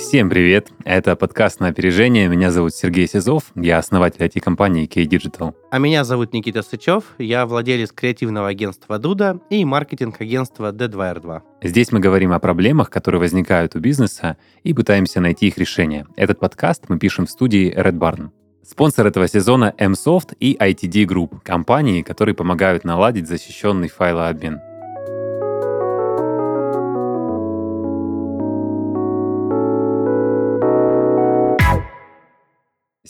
[0.00, 0.70] Всем привет!
[0.84, 2.26] Это подкаст на опережение.
[2.26, 5.54] Меня зовут Сергей Сизов, я основатель IT-компании K-Digital.
[5.70, 11.42] А меня зовут Никита Сычев, я владелец креативного агентства Дуда и маркетинг-агентства D2R2.
[11.62, 16.06] Здесь мы говорим о проблемах, которые возникают у бизнеса, и пытаемся найти их решение.
[16.16, 18.30] Этот подкаст мы пишем в студии Red Barn.
[18.66, 24.60] Спонсор этого сезона MSoft и ITD Group, компании, которые помогают наладить защищенный файлообмен.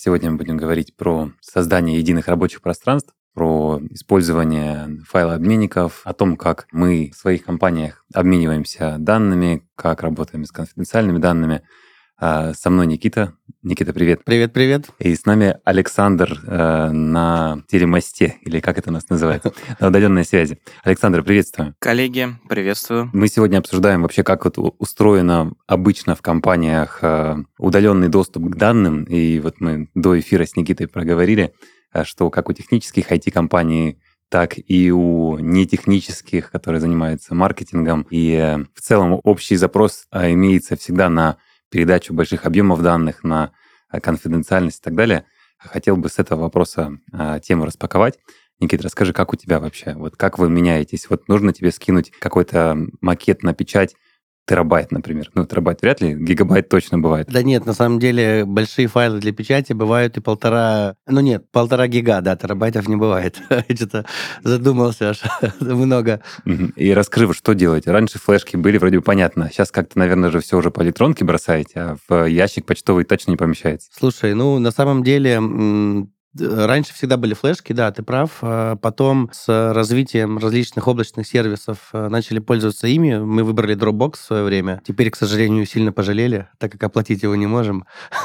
[0.02, 6.68] Сегодня мы будем говорить про создание единых рабочих пространств, про использование файлообменников, о том, как
[6.72, 11.60] мы в своих компаниях обмениваемся данными, как работаем с конфиденциальными данными.
[12.22, 13.32] А, со мной Никита.
[13.62, 14.24] Никита, привет.
[14.24, 14.90] Привет, привет.
[14.98, 20.26] И с нами Александр э, на телемосте, или как это у нас называется, на удаленной
[20.26, 20.58] связи.
[20.82, 21.74] Александр, приветствую.
[21.78, 23.08] Коллеги, приветствую.
[23.14, 29.04] Мы сегодня обсуждаем вообще, как вот устроено обычно в компаниях э, удаленный доступ к данным.
[29.04, 31.54] И вот мы до эфира с Никитой проговорили,
[31.94, 38.06] э, что как у технических IT-компаний так и у нетехнических, которые занимаются маркетингом.
[38.10, 41.38] И э, в целом общий запрос э, имеется всегда на
[41.70, 43.52] передачу больших объемов данных, на
[43.90, 45.24] э, конфиденциальность и так далее.
[45.58, 48.18] Хотел бы с этого вопроса а, тему распаковать.
[48.60, 49.94] Никита, расскажи, как у тебя вообще?
[49.94, 51.08] Вот как вы меняетесь?
[51.10, 53.94] Вот нужно тебе скинуть какой-то макет на печать,
[54.50, 55.30] терабайт, например.
[55.34, 57.28] Ну, терабайт вряд ли, гигабайт точно бывает.
[57.30, 60.96] Да нет, на самом деле большие файлы для печати бывают и полтора...
[61.06, 63.40] Ну нет, полтора гига, да, терабайтов не бывает.
[63.72, 64.06] Что-то
[64.42, 65.20] задумался аж
[65.60, 66.20] много.
[66.74, 67.92] И раскрыв, что делаете?
[67.92, 69.50] Раньше флешки были вроде бы понятно.
[69.52, 73.36] Сейчас как-то, наверное, же все уже по электронке бросаете, а в ящик почтовый точно не
[73.36, 73.88] помещается.
[73.96, 75.38] Слушай, ну, на самом деле
[76.38, 78.38] Раньше всегда были флешки, да, ты прав.
[78.42, 83.18] А потом с развитием различных облачных сервисов э, начали пользоваться ими.
[83.18, 84.80] Мы выбрали Dropbox в свое время.
[84.86, 87.84] Теперь, к сожалению, сильно пожалели, так как оплатить его не можем,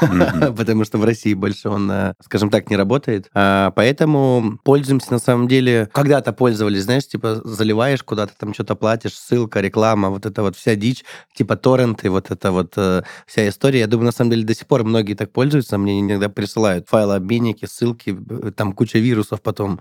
[0.56, 3.28] потому что в России больше он, э, скажем так, не работает.
[3.34, 5.88] А, поэтому пользуемся на самом деле...
[5.92, 10.76] Когда-то пользовались, знаешь, типа заливаешь куда-то, там что-то платишь, ссылка, реклама, вот это вот вся
[10.76, 11.04] дичь,
[11.34, 13.80] типа торренты, вот это вот э, вся история.
[13.80, 15.76] Я думаю, на самом деле до сих пор многие так пользуются.
[15.76, 19.80] Мне иногда присылают файлы обменники, ссылки, ссылки, э, там куча вирусов потом.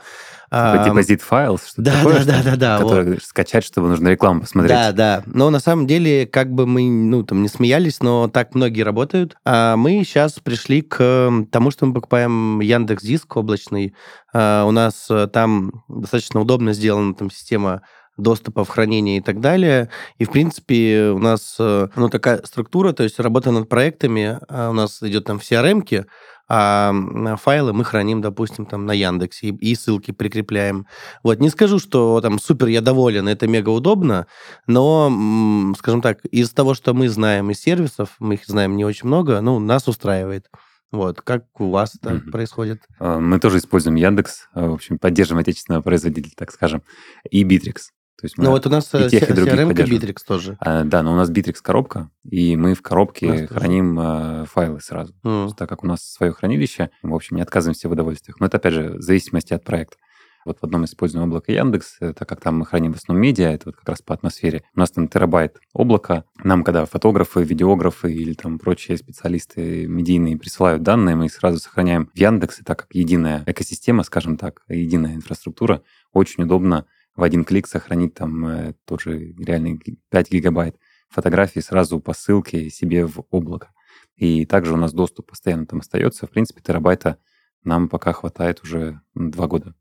[0.52, 3.24] Депозит файл, что да, такое, да, да, да, да, который вот.
[3.24, 4.72] скачать, чтобы нужно рекламу посмотреть.
[4.72, 5.24] Да, да.
[5.26, 9.36] Но на самом деле, как бы мы, ну, там, не смеялись, но так многие работают.
[9.46, 13.96] А мы сейчас пришли к тому, что мы покупаем Яндекс Диск облачный.
[14.34, 17.82] А у нас э, там достаточно удобно сделана там система
[18.18, 19.90] доступа в хранение и так далее.
[20.18, 24.70] И, в принципе, у нас э, ну, такая структура, то есть работа над проектами, а
[24.70, 26.06] у нас идет там в CRM-ке,
[26.48, 26.94] а
[27.42, 30.86] файлы мы храним, допустим, там на Яндексе и, и ссылки прикрепляем.
[31.24, 34.28] Вот, не скажу, что там супер я доволен, это мега удобно,
[34.68, 39.08] но, скажем так, из того, что мы знаем из сервисов, мы их знаем не очень
[39.08, 40.48] много, ну, нас устраивает.
[40.92, 42.32] Вот, как у вас это mm-hmm.
[42.32, 42.84] происходит?
[43.00, 46.84] А, мы тоже используем Яндекс, а, в общем, поддерживаем отечественного производителя, так скажем,
[47.30, 47.90] и Bittrex.
[48.18, 50.58] То есть ну вот у нас и тех, и CRM Bittrex тоже.
[50.60, 55.14] А, да, но у нас Bittrex коробка, и мы в коробке храним а, файлы сразу.
[55.24, 55.52] Mm.
[55.58, 58.40] Так как у нас свое хранилище, мы, в общем, не отказываемся в удовольствиях.
[58.40, 59.98] Но это, опять же, в зависимости от проекта.
[60.46, 63.64] Вот в одном используем облако Яндекс, так как там мы храним в основном медиа, это
[63.66, 64.64] вот как раз по атмосфере.
[64.76, 66.24] У нас там терабайт облака.
[66.44, 72.12] Нам, когда фотографы, видеографы или там прочие специалисты медийные присылают данные, мы их сразу сохраняем
[72.14, 75.82] в Яндексе, так как единая экосистема, скажем так, единая инфраструктура,
[76.14, 80.78] очень удобно в один клик сохранить там э, тот же реальный 5 гигабайт
[81.10, 83.72] фотографий сразу по ссылке себе в облако.
[84.16, 86.28] И также у нас доступ постоянно там остается.
[86.28, 87.18] В принципе, терабайта
[87.64, 89.74] нам пока хватает уже два года.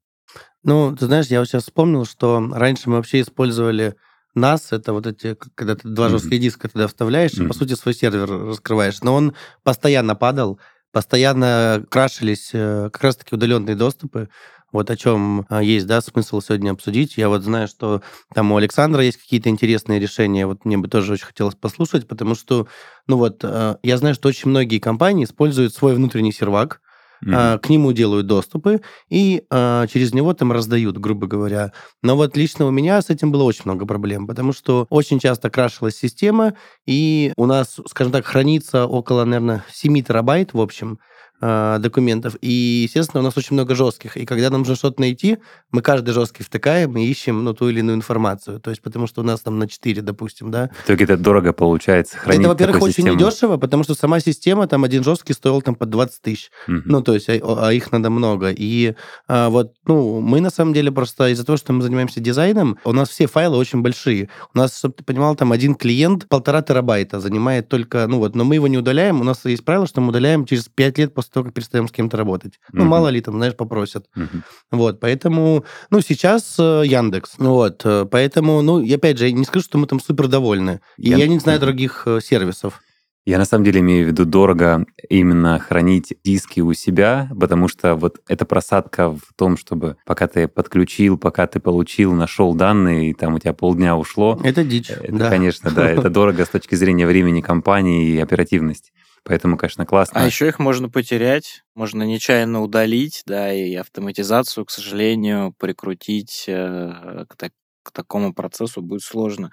[0.62, 3.96] Ну, ты знаешь, я вот сейчас вспомнил, что раньше мы вообще использовали
[4.36, 6.10] NAS, это вот эти, когда ты два mm-hmm.
[6.10, 7.44] жестких диска туда вставляешь, mm-hmm.
[7.44, 9.00] и, по сути, свой сервер раскрываешь.
[9.02, 10.58] Но он постоянно падал,
[10.90, 14.28] постоянно крашились э, как раз-таки удаленные доступы.
[14.74, 17.16] Вот о чем а, есть, да, смысл сегодня обсудить.
[17.16, 18.02] Я вот знаю, что
[18.34, 20.48] там у Александра есть какие-то интересные решения.
[20.48, 22.66] Вот мне бы тоже очень хотелось послушать, потому что,
[23.06, 26.81] ну вот, а, я знаю, что очень многие компании используют свой внутренний сервак,
[27.25, 27.58] Mm-hmm.
[27.60, 31.72] к нему делают доступы и а, через него там раздают, грубо говоря.
[32.02, 35.49] Но вот лично у меня с этим было очень много проблем, потому что очень часто
[35.49, 36.54] крашилась система,
[36.84, 40.99] и у нас, скажем так, хранится около, наверное, 7 терабайт, в общем,
[41.44, 42.37] э, документов.
[42.41, 44.17] И, естественно, у нас очень много жестких.
[44.17, 45.38] И когда нам нужно что-то найти,
[45.73, 48.61] мы каждый жесткий втыкаем и ищем ну, ту или иную информацию.
[48.61, 50.70] То есть потому что у нас там на 4, допустим, да.
[50.82, 53.14] В итоге это дорого получается хранить Это, во-первых, очень систему.
[53.14, 56.50] недешево, потому что сама система, там один жесткий стоил там по 20 тысяч.
[56.67, 56.82] Угу.
[56.87, 58.50] Ну, то есть, а, а их надо много.
[58.50, 58.94] И
[59.29, 62.93] а, вот, ну, мы на самом деле просто из-за того, что мы занимаемся дизайном, у
[62.93, 64.31] нас все файлы очень большие.
[64.55, 68.44] У нас, чтобы ты понимал, там один клиент полтора терабайта занимает только, ну вот, но
[68.44, 69.20] мы его не удаляем.
[69.20, 72.16] У нас есть правило, что мы удаляем через 5 лет после как перестаем с кем-то
[72.16, 72.60] работать.
[72.72, 72.90] Ну, угу.
[72.90, 74.06] мало ли там, знаешь, попросят.
[74.14, 74.42] Угу.
[74.72, 77.34] Вот, поэтому, ну, сейчас э, Яндекс.
[77.38, 80.81] Вот, э, поэтому, ну, и опять же, я не скажу, что мы там супер довольны.
[80.96, 82.81] И я, я не знаю других э, сервисов.
[83.26, 87.94] Я на самом деле имею в виду дорого именно хранить диски у себя, потому что
[87.94, 93.14] вот эта просадка в том, чтобы пока ты подключил, пока ты получил, нашел данные, и
[93.14, 94.38] там у тебя полдня ушло.
[94.44, 95.30] Это дичь, это, да.
[95.30, 98.92] Конечно, да, это дорого с точки зрения времени компании и оперативности.
[99.25, 100.21] Поэтому, конечно, классно.
[100.21, 107.25] А еще их можно потерять, можно нечаянно удалить, да, и автоматизацию, к сожалению, прикрутить э,
[107.29, 109.50] к, так, к такому процессу будет сложно.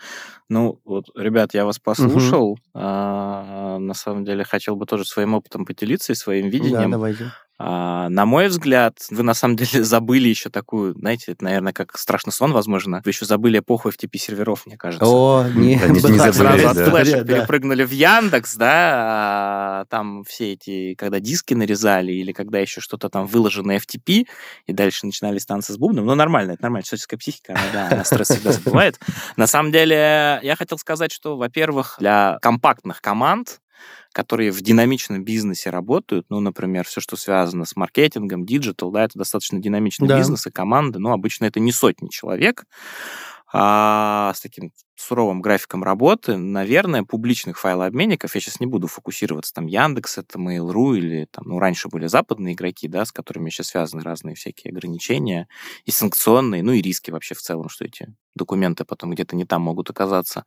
[0.50, 2.52] Ну, вот, ребят, я вас послушал.
[2.52, 2.60] Угу.
[2.74, 6.92] А, на самом деле, хотел бы тоже своим опытом поделиться и своим видением.
[6.92, 7.32] Да, давайте.
[7.64, 11.98] А, на мой взгляд, вы на самом деле забыли еще такую, знаете, это, наверное, как
[11.98, 13.02] страшный сон, возможно.
[13.06, 15.06] Вы еще забыли эпоху FTP серверов, мне кажется.
[15.06, 16.70] О, не, да, не, не забыли, Сразу да.
[16.70, 17.36] от флешек да.
[17.36, 23.10] перепрыгнули в Яндекс, да, а, там все эти, когда диски нарезали или когда еще что-то
[23.10, 24.26] там выложено FTP,
[24.66, 26.06] и дальше начинались танцы с бубном.
[26.06, 29.00] Ну, нормально, это нормально, человеческая психика, она, да, она стресс всегда забывает.
[29.38, 33.61] На самом деле, я хотел сказать, что, во-первых, для компактных команд
[34.14, 39.18] которые в динамичном бизнесе работают, ну, например, все, что связано с маркетингом, digital, да, это
[39.18, 40.18] достаточно динамичный да.
[40.18, 42.66] бизнес и команда, но обычно это не сотни человек,
[43.54, 49.66] а с таким суровым графиком работы, наверное, публичных файлообменников, я сейчас не буду фокусироваться, там
[49.66, 54.04] Яндекс, это Mail.ru или там, ну, раньше были западные игроки, да, с которыми сейчас связаны
[54.04, 55.48] разные всякие ограничения
[55.86, 59.62] и санкционные, ну и риски вообще в целом, что эти документы потом где-то не там
[59.64, 60.46] могут оказаться.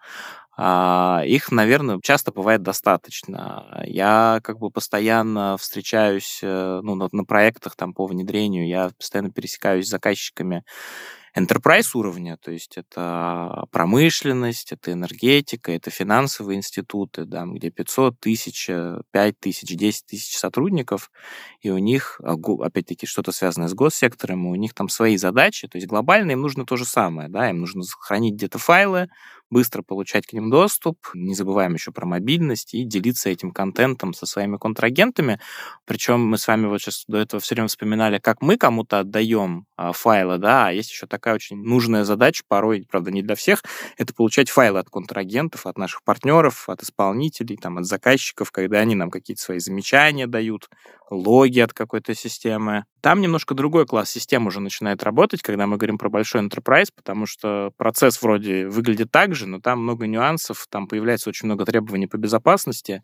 [0.56, 3.82] А, их, наверное, часто бывает достаточно.
[3.86, 9.30] Я как бы постоянно встречаюсь э, ну, на, на проектах там по внедрению, я постоянно
[9.32, 10.64] пересекаюсь с заказчиками
[11.36, 18.66] enterprise уровня, то есть это промышленность, это энергетика, это финансовые институты, да, где 500 тысяч,
[19.10, 21.10] 5 тысяч, 10 тысяч сотрудников,
[21.60, 22.34] и у них, а,
[22.64, 26.40] опять-таки, что-то связанное с госсектором, и у них там свои задачи, то есть глобально им
[26.42, 29.08] нужно то же самое, да, им нужно хранить где-то файлы,
[29.50, 34.26] быстро получать к ним доступ, не забываем еще про мобильность и делиться этим контентом со
[34.26, 35.40] своими контрагентами.
[35.84, 39.66] Причем мы с вами вот сейчас до этого все время вспоминали, как мы кому-то отдаем
[39.76, 43.62] а, файлы, да, а есть еще такая очень нужная задача, порой, правда, не для всех,
[43.96, 48.94] это получать файлы от контрагентов, от наших партнеров, от исполнителей, там, от заказчиков, когда они
[48.94, 50.68] нам какие-то свои замечания дают,
[51.10, 52.84] логи от какой-то системы.
[53.00, 57.26] Там немножко другой класс систем уже начинает работать, когда мы говорим про большой enterprise, потому
[57.26, 62.06] что процесс вроде выглядит так же, но там много нюансов, там появляется очень много требований
[62.06, 63.02] по безопасности,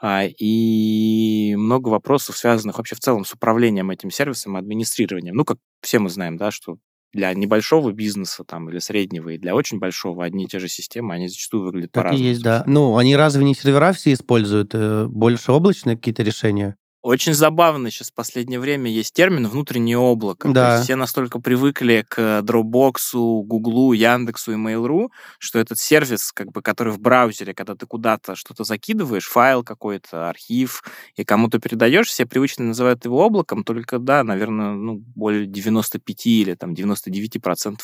[0.00, 5.34] а, и много вопросов, связанных вообще в целом с управлением этим сервисом и администрированием.
[5.34, 6.78] Ну, как все мы знаем, да, что
[7.14, 11.14] для небольшого бизнеса там или среднего и для очень большого одни и те же системы,
[11.14, 12.28] они зачастую выглядят так по-разному.
[12.28, 12.64] есть, да.
[12.66, 14.74] Ну, они разве не сервера все используют?
[14.74, 16.76] Э, больше облачные какие-то решения?
[17.04, 20.48] Очень забавно сейчас в последнее время есть термин «внутреннее облако».
[20.48, 20.68] Да.
[20.68, 26.50] То есть все настолько привыкли к Dropbox, Google, Яндексу и Mail.ru, что этот сервис, как
[26.50, 30.82] бы, который в браузере, когда ты куда-то что-то закидываешь, файл какой-то, архив,
[31.14, 36.54] и кому-то передаешь, все привычно называют его облаком, только, да, наверное, ну, более 95 или
[36.54, 37.80] там 99%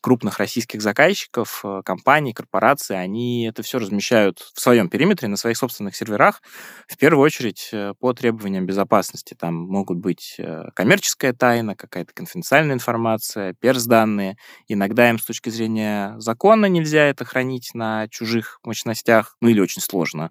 [0.00, 5.56] крупных российских заказчиков, э, компаний, корпораций, они это все размещают в своем периметре, на своих
[5.56, 6.42] собственных серверах,
[6.88, 9.34] в первую очередь э, по требованиям требованиям безопасности.
[9.38, 14.36] Там могут быть э, коммерческая тайна, какая-то конфиденциальная информация, перс-данные.
[14.68, 19.82] Иногда им с точки зрения закона нельзя это хранить на чужих мощностях, ну или очень
[19.82, 20.30] сложно.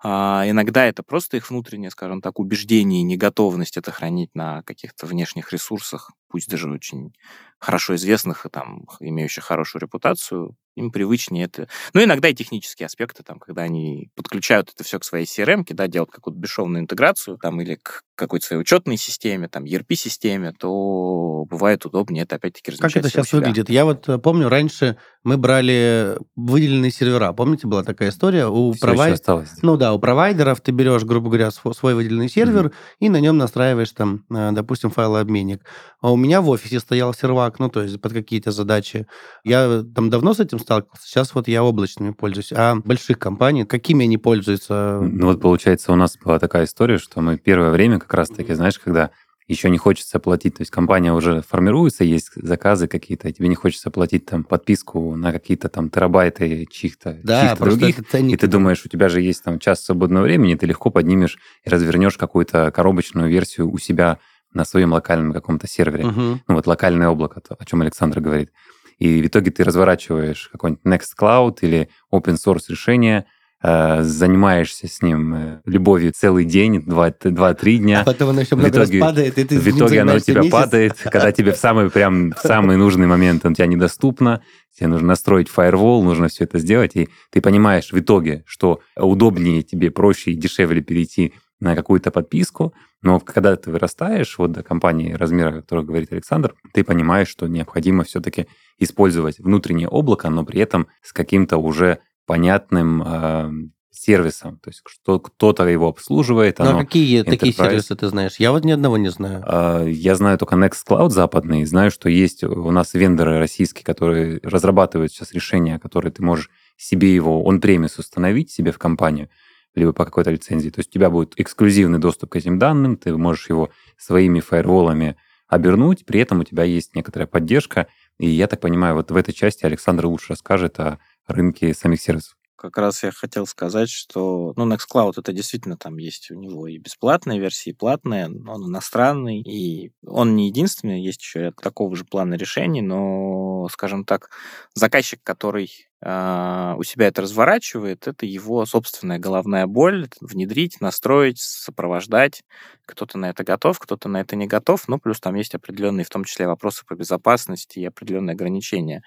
[0.00, 5.06] А иногда это просто их внутреннее, скажем так, убеждение и неготовность это хранить на каких-то
[5.06, 7.12] внешних ресурсах, пусть даже очень
[7.58, 11.68] хорошо известных и там имеющих хорошую репутацию, им привычнее это.
[11.92, 15.88] Ну, иногда и технические аспекты, там, когда они подключают это все к своей CRM, да,
[15.88, 21.84] делают какую-то бесшовную интеграцию, там, или к какой-то своей учетной системе, там, ERP-системе, то бывает
[21.84, 23.68] удобнее это опять-таки размещать Как это сейчас выглядит?
[23.68, 24.98] Я вот э, помню, раньше
[25.28, 27.34] мы брали выделенные сервера.
[27.34, 28.46] Помните, была такая история?
[28.46, 29.14] У Все провайд...
[29.14, 29.50] осталось.
[29.60, 32.96] Ну да, у провайдеров ты берешь, грубо говоря, свой выделенный сервер mm-hmm.
[33.00, 35.60] и на нем настраиваешь там, э, допустим, файлообменник.
[36.00, 39.06] А у меня в офисе стоял сервак, ну то есть под какие-то задачи.
[39.44, 42.52] Я там давно с этим сталкивался, сейчас вот я облачными пользуюсь.
[42.52, 45.00] А больших компаний, какими они пользуются?
[45.02, 48.78] Ну вот получается у нас была такая история, что мы первое время как раз-таки, знаешь,
[48.78, 49.10] когда
[49.48, 53.90] еще не хочется платить, то есть компания уже формируется, есть заказы какие-то, тебе не хочется
[53.90, 58.88] платить там подписку на какие-то там терабайты чьих-то да, чьих других, и ты думаешь, у
[58.88, 63.70] тебя же есть там час свободного времени, ты легко поднимешь и развернешь какую-то коробочную версию
[63.70, 64.18] у себя
[64.52, 66.06] на своем локальном каком-то сервере.
[66.06, 66.20] Угу.
[66.46, 68.50] Ну вот локальное облако, о чем Александр говорит.
[68.98, 73.26] И в итоге ты разворачиваешь какой-нибудь Nextcloud или open source решение,
[73.60, 78.02] занимаешься с ним э, любовью целый день, два-три дня.
[78.02, 80.42] А потом оно еще много итоге, раз падает, и ты В итоге оно у тебя
[80.42, 80.52] месяц.
[80.52, 84.42] падает, когда тебе в самый прям в самый нужный момент он тебя недоступно,
[84.76, 89.62] тебе нужно настроить фаервол, нужно все это сделать, и ты понимаешь в итоге, что удобнее
[89.62, 92.72] тебе, проще и дешевле перейти на какую-то подписку,
[93.02, 97.48] но когда ты вырастаешь вот до компании размера, о которой говорит Александр, ты понимаешь, что
[97.48, 98.46] необходимо все-таки
[98.78, 101.98] использовать внутреннее облако, но при этом с каким-то уже
[102.28, 103.50] понятным э,
[103.90, 104.58] сервисом.
[104.58, 106.58] То есть что кто-то его обслуживает.
[106.58, 107.30] Ну, а какие Enterprise.
[107.30, 108.36] такие сервисы ты знаешь?
[108.38, 109.42] Я вот ни одного не знаю.
[109.46, 111.64] Э, я знаю только Nextcloud западный.
[111.64, 117.14] Знаю, что есть у нас вендоры российские, которые разрабатывают сейчас решения, которые ты можешь себе
[117.14, 119.30] его он-премис установить себе в компанию,
[119.74, 120.68] либо по какой-то лицензии.
[120.68, 125.16] То есть у тебя будет эксклюзивный доступ к этим данным, ты можешь его своими фаерволами
[125.48, 127.86] обернуть, при этом у тебя есть некоторая поддержка.
[128.18, 132.34] И я так понимаю, вот в этой части Александр лучше расскажет о рынке самих сервисов.
[132.56, 136.78] Как раз я хотел сказать, что ну, Nextcloud это действительно там есть у него и
[136.78, 142.04] бесплатные версии, и платные, он иностранный, и он не единственный, есть еще ряд такого же
[142.04, 144.30] плана решений, но, скажем так,
[144.74, 152.44] заказчик, который у себя это разворачивает, это его собственная головная боль, внедрить, настроить, сопровождать.
[152.86, 156.08] Кто-то на это готов, кто-то на это не готов, но плюс там есть определенные, в
[156.08, 159.02] том числе, вопросы по безопасности и определенные ограничения.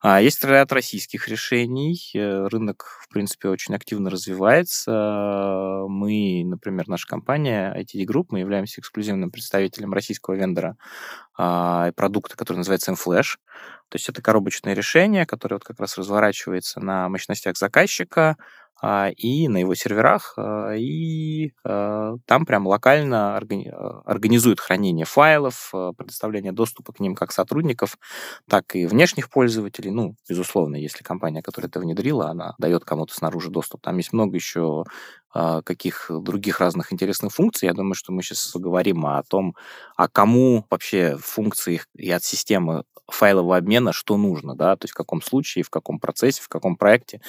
[0.00, 2.00] А есть ряд российских решений.
[2.14, 5.84] Э, рынок, в принципе, очень активно развивается.
[5.88, 10.76] Мы, например, наша компания ITD Group, мы являемся эксклюзивным представителем российского вендора
[11.36, 13.36] а, продукта, который называется M-Flash.
[13.88, 18.36] То есть это коробочное решение, которое вот как раз разворачивается на мощностях заказчика,
[18.82, 26.52] а, и на его серверах, а, и а, там прям локально организует хранение файлов, предоставление
[26.52, 27.96] доступа к ним как сотрудников,
[28.48, 29.90] так и внешних пользователей.
[29.90, 33.80] Ну, безусловно, если компания, которая это внедрила, она дает кому-то снаружи доступ.
[33.80, 34.84] Там есть много еще
[35.64, 37.66] каких других разных интересных функций.
[37.66, 39.54] Я думаю, что мы сейчас поговорим о том,
[39.96, 44.96] а кому вообще функции и от системы файлового обмена что нужно, да, то есть в
[44.96, 47.20] каком случае, в каком процессе, в каком проекте,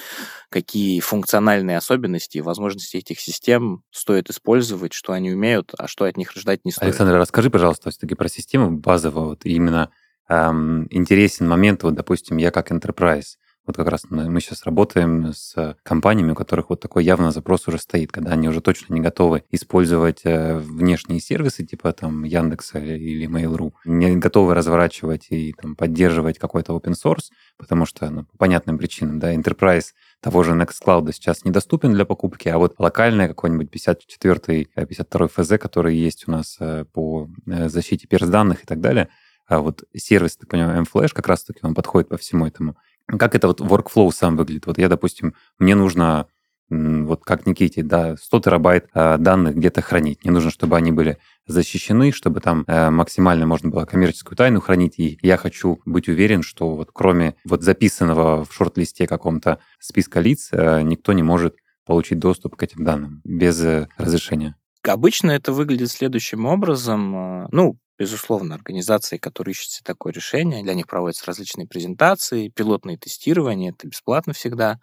[0.48, 6.16] какие функциональные особенности и возможности этих систем стоит использовать, что они умеют, а что от
[6.16, 6.88] них ждать не стоит.
[6.88, 9.90] Александр, расскажи, пожалуйста, все-таки про систему базовую, вот именно
[10.28, 13.36] эм, интересен момент, вот, допустим, я как enterprise,
[13.68, 17.78] вот как раз мы сейчас работаем с компаниями, у которых вот такой явно запрос уже
[17.78, 23.28] стоит, когда они уже точно не готовы использовать э, внешние сервисы типа там Яндекса или
[23.28, 27.26] Mail.ru, не готовы разворачивать и там, поддерживать какой-то open source,
[27.58, 32.48] потому что ну, по понятным причинам, да, Enterprise того же Nextcloud сейчас недоступен для покупки,
[32.48, 38.06] а вот локальный какой-нибудь 54 52 ФЗ, который есть у нас э, по э, защите
[38.06, 39.10] перс-данных и так далее,
[39.48, 42.76] а вот сервис, так понимаю, mFlash как раз-таки он подходит по всему этому.
[43.08, 44.66] Как это вот workflow сам выглядит?
[44.66, 46.26] Вот я, допустим, мне нужно
[46.70, 50.22] вот как Никите, да, 100 терабайт э, данных где-то хранить.
[50.22, 54.98] Мне нужно, чтобы они были защищены, чтобы там э, максимально можно было коммерческую тайну хранить.
[54.98, 60.50] И я хочу быть уверен, что вот кроме вот записанного в шорт-листе каком-то списка лиц,
[60.52, 63.64] э, никто не может получить доступ к этим данным без
[63.96, 64.54] разрешения.
[64.86, 67.48] Обычно это выглядит следующим образом.
[67.50, 73.70] Ну, Безусловно, организации, которые ищут себе такое решение, для них проводятся различные презентации, пилотные тестирования,
[73.72, 74.78] это бесплатно всегда.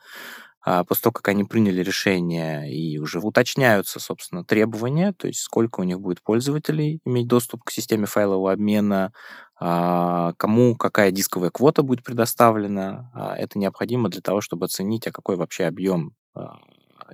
[0.61, 5.81] А после того, как они приняли решение и уже уточняются, собственно, требования, то есть сколько
[5.81, 9.13] у них будет пользователей иметь доступ к системе файлового обмена,
[9.59, 13.11] а, кому какая дисковая квота будет предоставлена.
[13.13, 16.13] А это необходимо для того, чтобы оценить, а какой вообще объем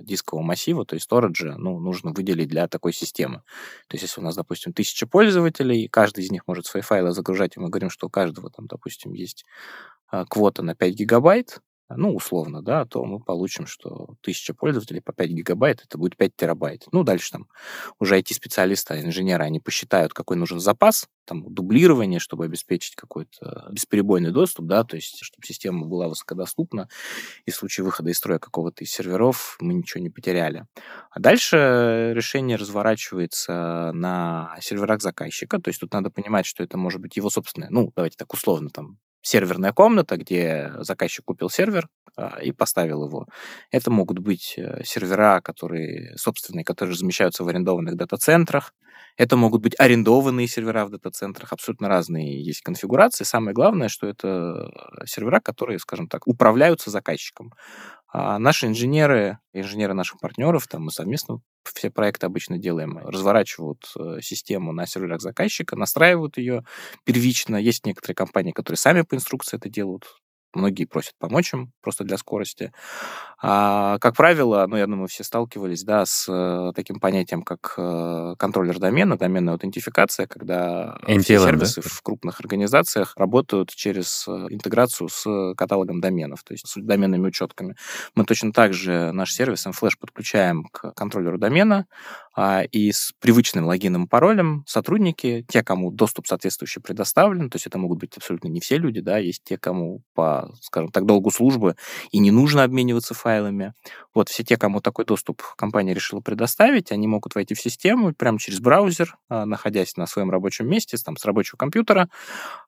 [0.00, 3.42] дискового массива, то есть сториджа, ну, нужно выделить для такой системы.
[3.88, 7.56] То есть если у нас, допустим, тысяча пользователей, каждый из них может свои файлы загружать,
[7.56, 9.44] и мы говорим, что у каждого там, допустим, есть
[10.08, 11.60] а, квота на 5 гигабайт,
[11.96, 16.36] ну, условно, да, то мы получим, что тысяча пользователей по 5 гигабайт, это будет 5
[16.36, 16.86] терабайт.
[16.92, 17.48] Ну, дальше там
[17.98, 24.66] уже IT-специалисты, инженеры, они посчитают, какой нужен запас, там, дублирование, чтобы обеспечить какой-то бесперебойный доступ,
[24.66, 26.88] да, то есть, чтобы система была высокодоступна,
[27.46, 30.66] и в случае выхода из строя какого-то из серверов мы ничего не потеряли.
[31.10, 37.00] А дальше решение разворачивается на серверах заказчика, то есть тут надо понимать, что это может
[37.00, 42.38] быть его собственное, ну, давайте так условно, там, серверная комната, где заказчик купил сервер а,
[42.42, 43.26] и поставил его.
[43.70, 48.74] Это могут быть э, сервера, которые собственные, которые размещаются в арендованных дата-центрах.
[49.16, 51.52] Это могут быть арендованные сервера в дата-центрах.
[51.52, 53.24] Абсолютно разные есть конфигурации.
[53.24, 54.70] Самое главное, что это
[55.04, 57.52] сервера, которые, скажем так, управляются заказчиком.
[58.14, 64.20] А наши инженеры, инженеры наших партнеров, там мы совместно все проекты обычно делаем, разворачивают э,
[64.20, 66.64] систему на серверах заказчика, настраивают ее
[67.04, 67.56] первично.
[67.56, 70.04] Есть некоторые компании, которые сами по инструкции это делают.
[70.54, 72.72] Многие просят помочь им просто для скорости.
[73.44, 78.34] А, как правило, ну, я думаю, все сталкивались, да, с э, таким понятием, как э,
[78.38, 81.88] контроллер домена, доменная аутентификация, когда NTLM, все сервисы да?
[81.88, 87.74] в крупных организациях работают через э, интеграцию с каталогом доменов, то есть с доменными учетками.
[88.14, 91.86] Мы точно так же наш сервис MFlash подключаем к контроллеру домена,
[92.34, 97.66] а, и с привычным логином и паролем сотрудники, те, кому доступ соответствующий предоставлен, то есть
[97.66, 101.30] это могут быть абсолютно не все люди, да, есть те, кому по, скажем так, долгу
[101.30, 101.76] службы
[102.10, 103.74] и не нужно обмениваться файлами.
[104.14, 108.38] Вот все те, кому такой доступ компания решила предоставить, они могут войти в систему прямо
[108.38, 112.08] через браузер, а, находясь на своем рабочем месте, там, с рабочего компьютера,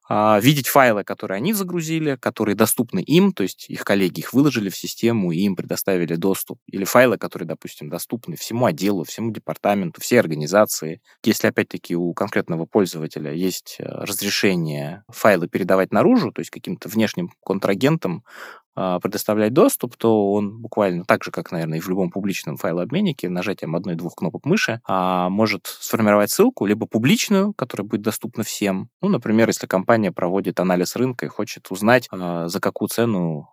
[0.09, 4.77] видеть файлы, которые они загрузили, которые доступны им, то есть их коллеги их выложили в
[4.77, 10.21] систему и им предоставили доступ, или файлы, которые, допустим, доступны всему отделу, всему департаменту, всей
[10.21, 11.01] организации.
[11.25, 17.31] Если, опять-таки, у конкретного пользователя есть э, разрешение файлы передавать наружу, то есть каким-то внешним
[17.45, 18.29] контрагентам, а,
[18.75, 23.77] предоставлять доступ, то он буквально так же, как, наверное, и в любом публичном файлообменнике, нажатием
[23.77, 28.89] одной-двух кнопок мыши а, может сформировать ссылку, либо публичную, которая будет доступна всем.
[29.01, 33.49] Ну, например, если компания проводит анализ рынка и хочет узнать, а, за какую цену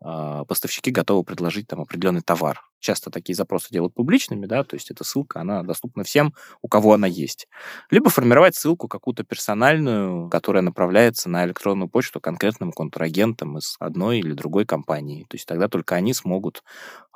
[0.47, 5.03] поставщики готовы предложить там определенный товар часто такие запросы делают публичными, да, то есть эта
[5.03, 7.47] ссылка, она доступна всем, у кого она есть.
[7.89, 14.33] Либо формировать ссылку какую-то персональную, которая направляется на электронную почту конкретным контрагентам из одной или
[14.33, 15.10] другой компании.
[15.29, 16.63] То есть тогда только они смогут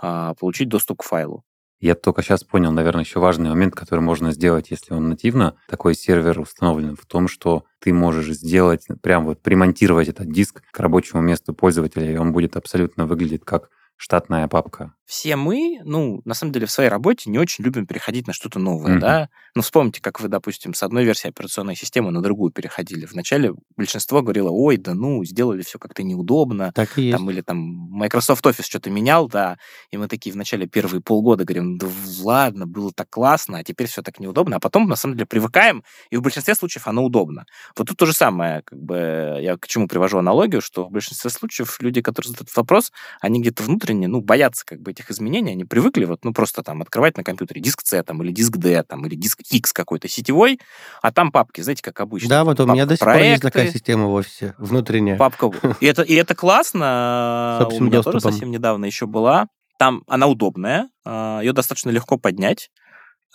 [0.01, 1.43] а, получить доступ к файлу.
[1.81, 5.93] Я только сейчас понял, наверное, еще важный момент, который можно сделать, если он нативно, такой
[5.93, 11.21] сервер установлен, в том, что ты можешь сделать, прям вот примонтировать этот диск к рабочему
[11.21, 16.51] месту пользователя, и он будет абсолютно выглядеть как штатная папка все мы, ну, на самом
[16.51, 18.99] деле, в своей работе не очень любим переходить на что-то новое, mm-hmm.
[18.99, 19.29] да.
[19.53, 23.05] Ну, вспомните, как вы, допустим, с одной версии операционной системы на другую переходили.
[23.05, 26.71] Вначале большинство говорило, ой, да ну, сделали все как-то неудобно.
[26.73, 27.33] Так и там, есть.
[27.33, 29.57] Или там Microsoft Office что-то менял, да.
[29.91, 31.87] И мы такие вначале первые полгода говорим, да
[32.21, 34.55] ладно, было так классно, а теперь все так неудобно.
[34.55, 37.45] А потом, на самом деле, привыкаем, и в большинстве случаев оно удобно.
[37.77, 41.29] Вот тут то же самое, как бы, я к чему привожу аналогию, что в большинстве
[41.29, 45.51] случаев люди, которые задают этот вопрос, они где-то внутренне, ну, боятся как бы этих изменений,
[45.51, 48.83] они привыкли вот, ну, просто там открывать на компьютере диск C там, или диск D
[48.83, 50.59] там, или диск X какой-то сетевой,
[51.01, 52.29] а там папки, знаете, как обычно.
[52.29, 55.17] Да, вот у меня до сих пор есть такая система в офисе, внутренняя.
[55.17, 55.51] Папка.
[55.79, 57.67] И это, и это классно.
[57.71, 59.47] У меня тоже совсем недавно еще была.
[59.77, 62.71] Там она удобная, а, ее достаточно легко поднять.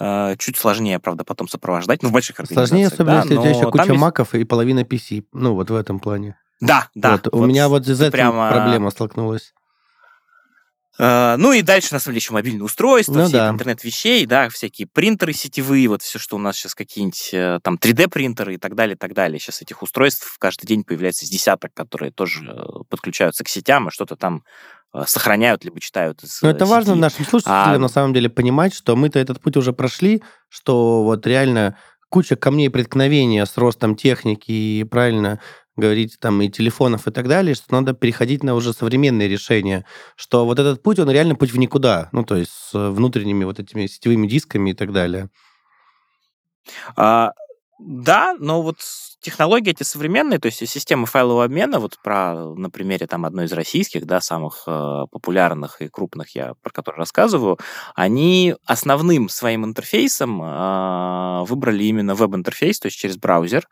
[0.01, 2.37] А, чуть сложнее, правда, потом сопровождать, ну, в больших.
[2.47, 4.01] Сложнее, особенно, да, если у тебя еще куча есть...
[4.01, 5.27] маков и половина PC.
[5.35, 6.39] Ну, вот в этом плане.
[6.61, 7.13] Да, да.
[7.13, 8.51] Вот, вот у меня вот из этого прямо...
[8.51, 9.53] проблема столкнулась.
[11.01, 13.49] Э, ну и дальше, на самом деле, еще мобильные устройства, ну, все да.
[13.49, 17.77] интернет вещей, да, всякие принтеры сетевые, вот все, что у нас сейчас какие-нибудь э, там
[17.77, 19.39] 3D-принтеры и так далее, и так далее.
[19.39, 23.91] Сейчас этих устройств каждый день появляется с десяток, которые тоже э, подключаются к сетям и
[23.91, 24.45] что-то там
[25.07, 26.71] сохраняют либо читают из Но это сети.
[26.71, 27.79] важно нашим слушателям, а...
[27.79, 32.71] на самом деле, понимать, что мы-то этот путь уже прошли, что вот реально куча камней
[32.71, 35.41] преткновения с ростом техники и правильно
[35.81, 39.85] говорить там и телефонов и так далее, что надо переходить на уже современные решения,
[40.17, 43.59] что вот этот путь, он реально путь в никуда, ну, то есть с внутренними вот
[43.59, 45.31] этими сетевыми дисками и так далее.
[46.97, 47.33] А,
[47.79, 48.79] да, но вот
[49.21, 53.53] технологии эти современные, то есть системы файлового обмена, вот про, на примере там одной из
[53.53, 57.59] российских, да, самых э, популярных и крупных я про которые рассказываю,
[57.95, 63.69] они основным своим интерфейсом э, выбрали именно веб-интерфейс, то есть через браузер.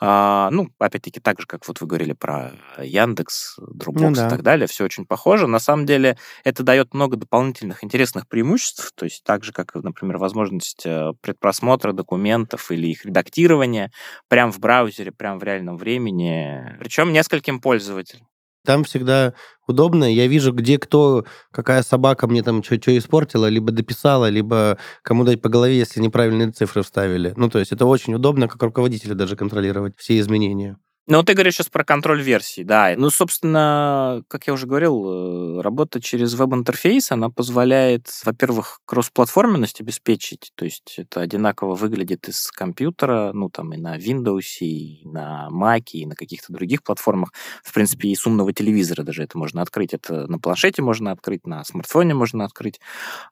[0.00, 4.26] Э, ну, опять-таки, так же, как вот вы говорили про Яндекс, Dropbox ну, да.
[4.26, 5.46] и так далее, все очень похоже.
[5.46, 10.18] На самом деле это дает много дополнительных интересных преимуществ, то есть так же, как, например,
[10.18, 13.90] возможность э, предпросмотра документов или их редактирования
[14.28, 18.26] прямо в браузере, прямо в реальном времени, причем нескольким пользователям.
[18.64, 19.32] Там всегда
[19.66, 20.04] удобно.
[20.04, 25.40] Я вижу, где кто, какая собака мне там что испортила, либо дописала, либо кому дать
[25.40, 27.32] по голове, если неправильные цифры вставили.
[27.36, 30.76] Ну, то есть это очень удобно, как руководителю даже контролировать все изменения.
[31.06, 32.94] Ну, ты говоришь сейчас про контроль версий, да.
[32.96, 40.52] Ну, собственно, как я уже говорил, э, работа через веб-интерфейс, она позволяет, во-первых, кроссплатформенность обеспечить,
[40.54, 45.82] то есть это одинаково выглядит из компьютера, ну, там и на Windows, и на Mac,
[45.94, 47.32] и на каких-то других платформах.
[47.64, 49.92] В принципе, и с умного телевизора даже это можно открыть.
[49.94, 52.78] Это на планшете можно открыть, на смартфоне можно открыть.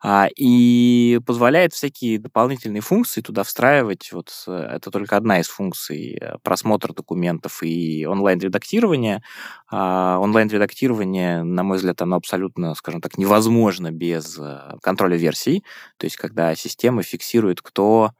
[0.02, 4.10] А, и позволяет всякие дополнительные функции туда встраивать.
[4.12, 9.22] Вот э, это только одна из функций э, просмотра документов и онлайн-редактирование.
[9.70, 15.64] А онлайн-редактирование, на мой взгляд, оно абсолютно, скажем так, невозможно без э, контроля версий.
[15.98, 18.12] То есть, когда система фиксирует, кто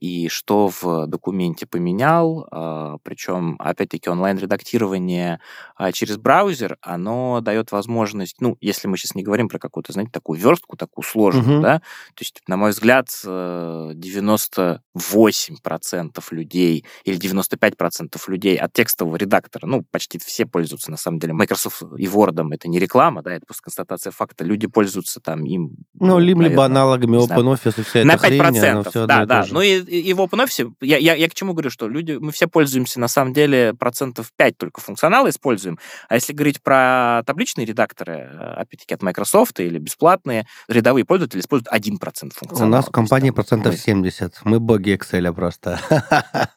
[0.00, 2.46] и что в документе поменял.
[2.50, 5.40] А, Причем, опять-таки, онлайн-редактирование
[5.76, 10.12] а, через браузер, оно дает возможность, ну, если мы сейчас не говорим про какую-то, знаете,
[10.12, 11.62] такую верстку, такую сложную, угу.
[11.62, 19.66] да, то есть, на мой взгляд, 98% э, людей или 95% людей от текстового редактора,
[19.66, 23.46] ну, почти все пользуются, на самом деле, Microsoft и Word, это не реклама, да, это
[23.46, 25.76] просто констатация факта, люди пользуются там им.
[25.94, 29.62] Ну, либо, наверное, аналогами OpenOffice и вся эта на 5%, хрень, все да, да, ну
[29.62, 33.00] и, и в OpenOffice, я, я, я к чему говорю, что люди, мы все пользуемся,
[33.00, 35.78] на самом деле, процентов 5 только функционала используем.
[36.10, 41.72] А если говорить про табличные редакторы, э, опять-таки от Microsoft или бесплатные, рядовые пользователи используют
[41.72, 42.68] 1% функционала.
[42.68, 44.44] У нас в компании процентов 70.
[44.44, 45.80] Мы боги Excel просто.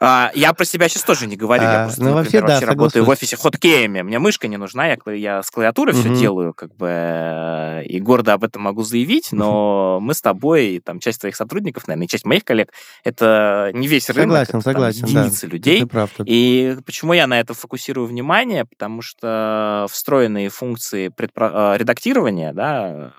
[0.00, 1.64] А, я про себя сейчас тоже не говорю.
[1.64, 4.02] А, я просто, ну, например, вообще, да, работаю в офисе хоткеями.
[4.02, 6.00] Мне мышка не нужна, я, я с клавиатуры угу.
[6.00, 10.04] все делаю, как бы, и гордо об этом могу заявить, но угу.
[10.04, 12.72] мы с тобой, и там часть твоих сотрудников, наверное, и часть моих коллег,
[13.04, 15.52] это не весь рынок, согласен, это согласен, там, единицы да.
[15.52, 15.86] людей.
[15.86, 18.64] Прав, и почему я на это фокусирую внимание?
[18.64, 21.74] Потому что встроенные функции предпро...
[21.74, 23.12] Э, редактирования, да,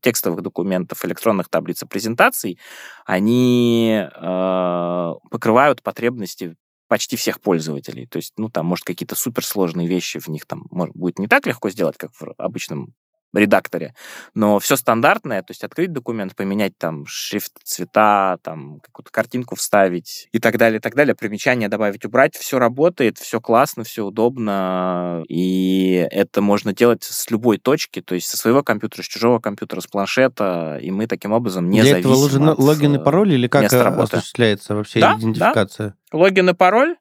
[0.00, 2.58] текстовых документов, электронных таблиц презентаций,
[3.04, 5.82] они э, покрывают
[6.20, 6.56] потребности
[6.88, 8.06] почти всех пользователей.
[8.06, 11.46] То есть, ну, там, может, какие-то суперсложные вещи в них там может, будет не так
[11.46, 12.94] легко сделать, как в обычном
[13.38, 13.94] редакторе,
[14.34, 20.28] но все стандартное, то есть открыть документ, поменять там шрифт, цвета, там какую-то картинку вставить
[20.32, 25.22] и так далее, и так далее, примечания добавить, убрать, все работает, все классно, все удобно,
[25.28, 29.80] и это можно делать с любой точки, то есть со своего компьютера, с чужого компьютера,
[29.80, 33.48] с планшета, и мы таким образом не Для зависим этого нужен логин и пароль или
[33.48, 35.94] как осуществляется вообще да, идентификация?
[36.10, 36.18] Да.
[36.18, 36.96] Логин и пароль,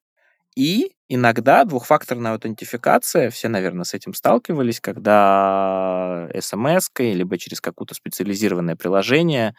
[0.56, 8.76] и иногда двухфакторная аутентификация, все, наверное, с этим сталкивались, когда смс либо через какое-то специализированное
[8.76, 9.56] приложение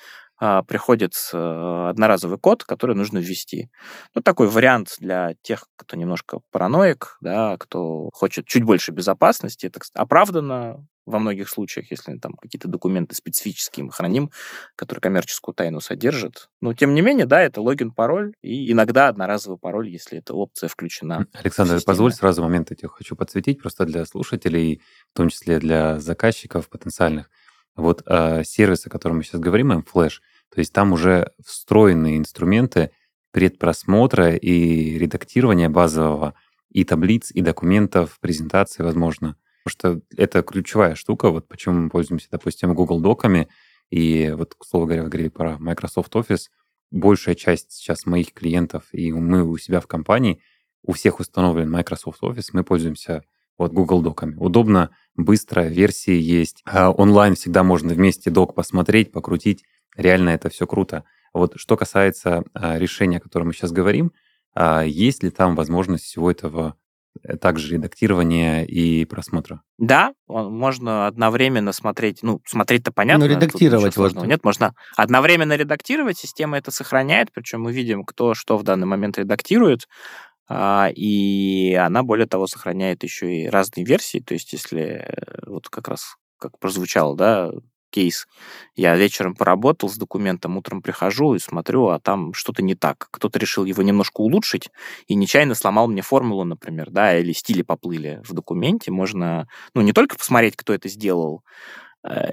[0.67, 3.71] приходит э, одноразовый код, который нужно ввести.
[4.15, 9.67] Ну, такой вариант для тех, кто немножко параноик, да, кто хочет чуть больше безопасности.
[9.67, 14.31] Это оправдано во многих случаях, если там какие-то документы специфические мы храним,
[14.77, 16.49] которые коммерческую тайну содержат.
[16.61, 20.69] Но, тем не менее, да, это логин, пароль, и иногда одноразовый пароль, если эта опция
[20.69, 21.27] включена.
[21.33, 26.69] Александр, позволь сразу момент этих хочу подсветить, просто для слушателей, в том числе для заказчиков
[26.69, 27.31] потенциальных.
[27.77, 30.21] Вот э, сервис, о котором мы сейчас говорим, M-Flash,
[30.53, 32.91] то есть там уже встроенные инструменты
[33.33, 36.35] предпросмотра и редактирования базового
[36.71, 39.37] и таблиц, и документов, презентации, возможно.
[39.65, 43.49] Потому что это ключевая штука, вот почему мы пользуемся, допустим, Google Доками,
[43.91, 46.47] и вот, к слову говоря, вы говорили про Microsoft Office,
[46.91, 50.41] большая часть сейчас моих клиентов, и мы у себя в компании,
[50.83, 53.23] у всех установлен Microsoft Office, мы пользуемся
[53.59, 54.37] вот Google Доками.
[54.37, 56.63] Удобно, быстро, версии есть.
[56.65, 59.65] А онлайн всегда можно вместе док посмотреть, покрутить.
[59.97, 61.05] Реально это все круто.
[61.33, 64.13] Вот что касается а, решения, о котором мы сейчас говорим,
[64.55, 66.77] а, есть ли там возможность всего этого
[67.23, 69.63] Э, также редактирования и просмотра.
[69.79, 73.27] Да, можно одновременно смотреть, ну, смотреть-то понятно.
[73.27, 74.25] Ну, редактировать можно.
[74.25, 79.19] Нет, можно одновременно редактировать, система это сохраняет, причем мы видим, кто что в данный момент
[79.19, 79.89] редактирует,
[80.49, 85.13] а, и она, более того, сохраняет еще и разные версии, то есть если э,
[85.47, 87.51] вот как раз как прозвучало, да,
[87.91, 88.27] кейс.
[88.77, 93.09] Я вечером поработал с документом, утром прихожу и смотрю, а там что-то не так.
[93.11, 94.71] Кто-то решил его немножко улучшить
[95.09, 98.91] и нечаянно сломал мне формулу, например, да, или стили поплыли в документе.
[98.91, 101.43] Можно, ну, не только посмотреть, кто это сделал,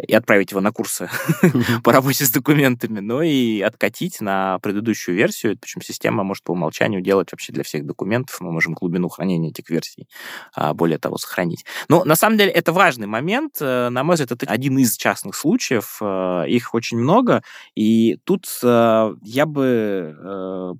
[0.07, 1.09] и отправить его на курсы
[1.83, 5.57] по работе с документами, но и откатить на предыдущую версию.
[5.59, 8.39] Причем система может по умолчанию делать вообще для всех документов.
[8.39, 10.07] Мы можем глубину хранения этих версий,
[10.55, 11.65] а, более того, сохранить.
[11.89, 13.57] Но на самом деле это важный момент.
[13.59, 15.97] Э, на мой взгляд, это один из частных случаев.
[16.01, 17.43] Э, их очень много.
[17.75, 20.77] И тут я бы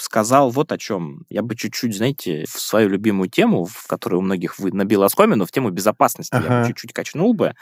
[0.00, 1.24] сказал вот о чем.
[1.28, 5.44] Я бы чуть-чуть, знаете, в свою любимую тему, в которой у многих вы набил оскомину,
[5.46, 6.46] в тему безопасности ага.
[6.46, 7.54] я бы чуть-чуть качнул бы.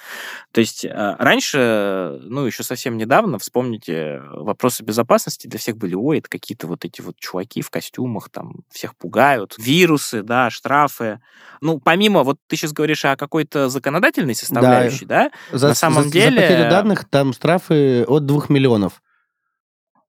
[0.53, 6.19] То есть э, раньше, ну, еще совсем недавно, вспомните, вопросы безопасности для всех были, ой,
[6.19, 11.21] это какие-то вот эти вот чуваки в костюмах, там, всех пугают, вирусы, да, штрафы.
[11.61, 15.59] Ну, помимо, вот ты сейчас говоришь о какой-то законодательной составляющей, да, да?
[15.59, 16.41] За, на самом за, деле...
[16.41, 19.03] За потерю данных там штрафы от 2 миллионов.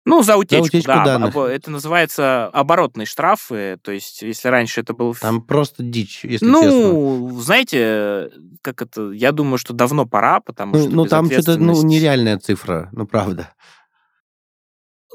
[0.05, 1.05] Ну, за утечку, за утечку да.
[1.05, 1.37] Данных.
[1.37, 3.79] Это называется оборотные штрафы.
[3.83, 5.14] То есть, если раньше это был...
[5.14, 6.93] Там просто дичь, если ну, честно.
[6.93, 9.12] Ну, знаете, как это...
[9.12, 13.07] Я думаю, что давно пора, потому ну, что Ну, там что-то, ну, нереальная цифра, ну,
[13.07, 13.51] правда.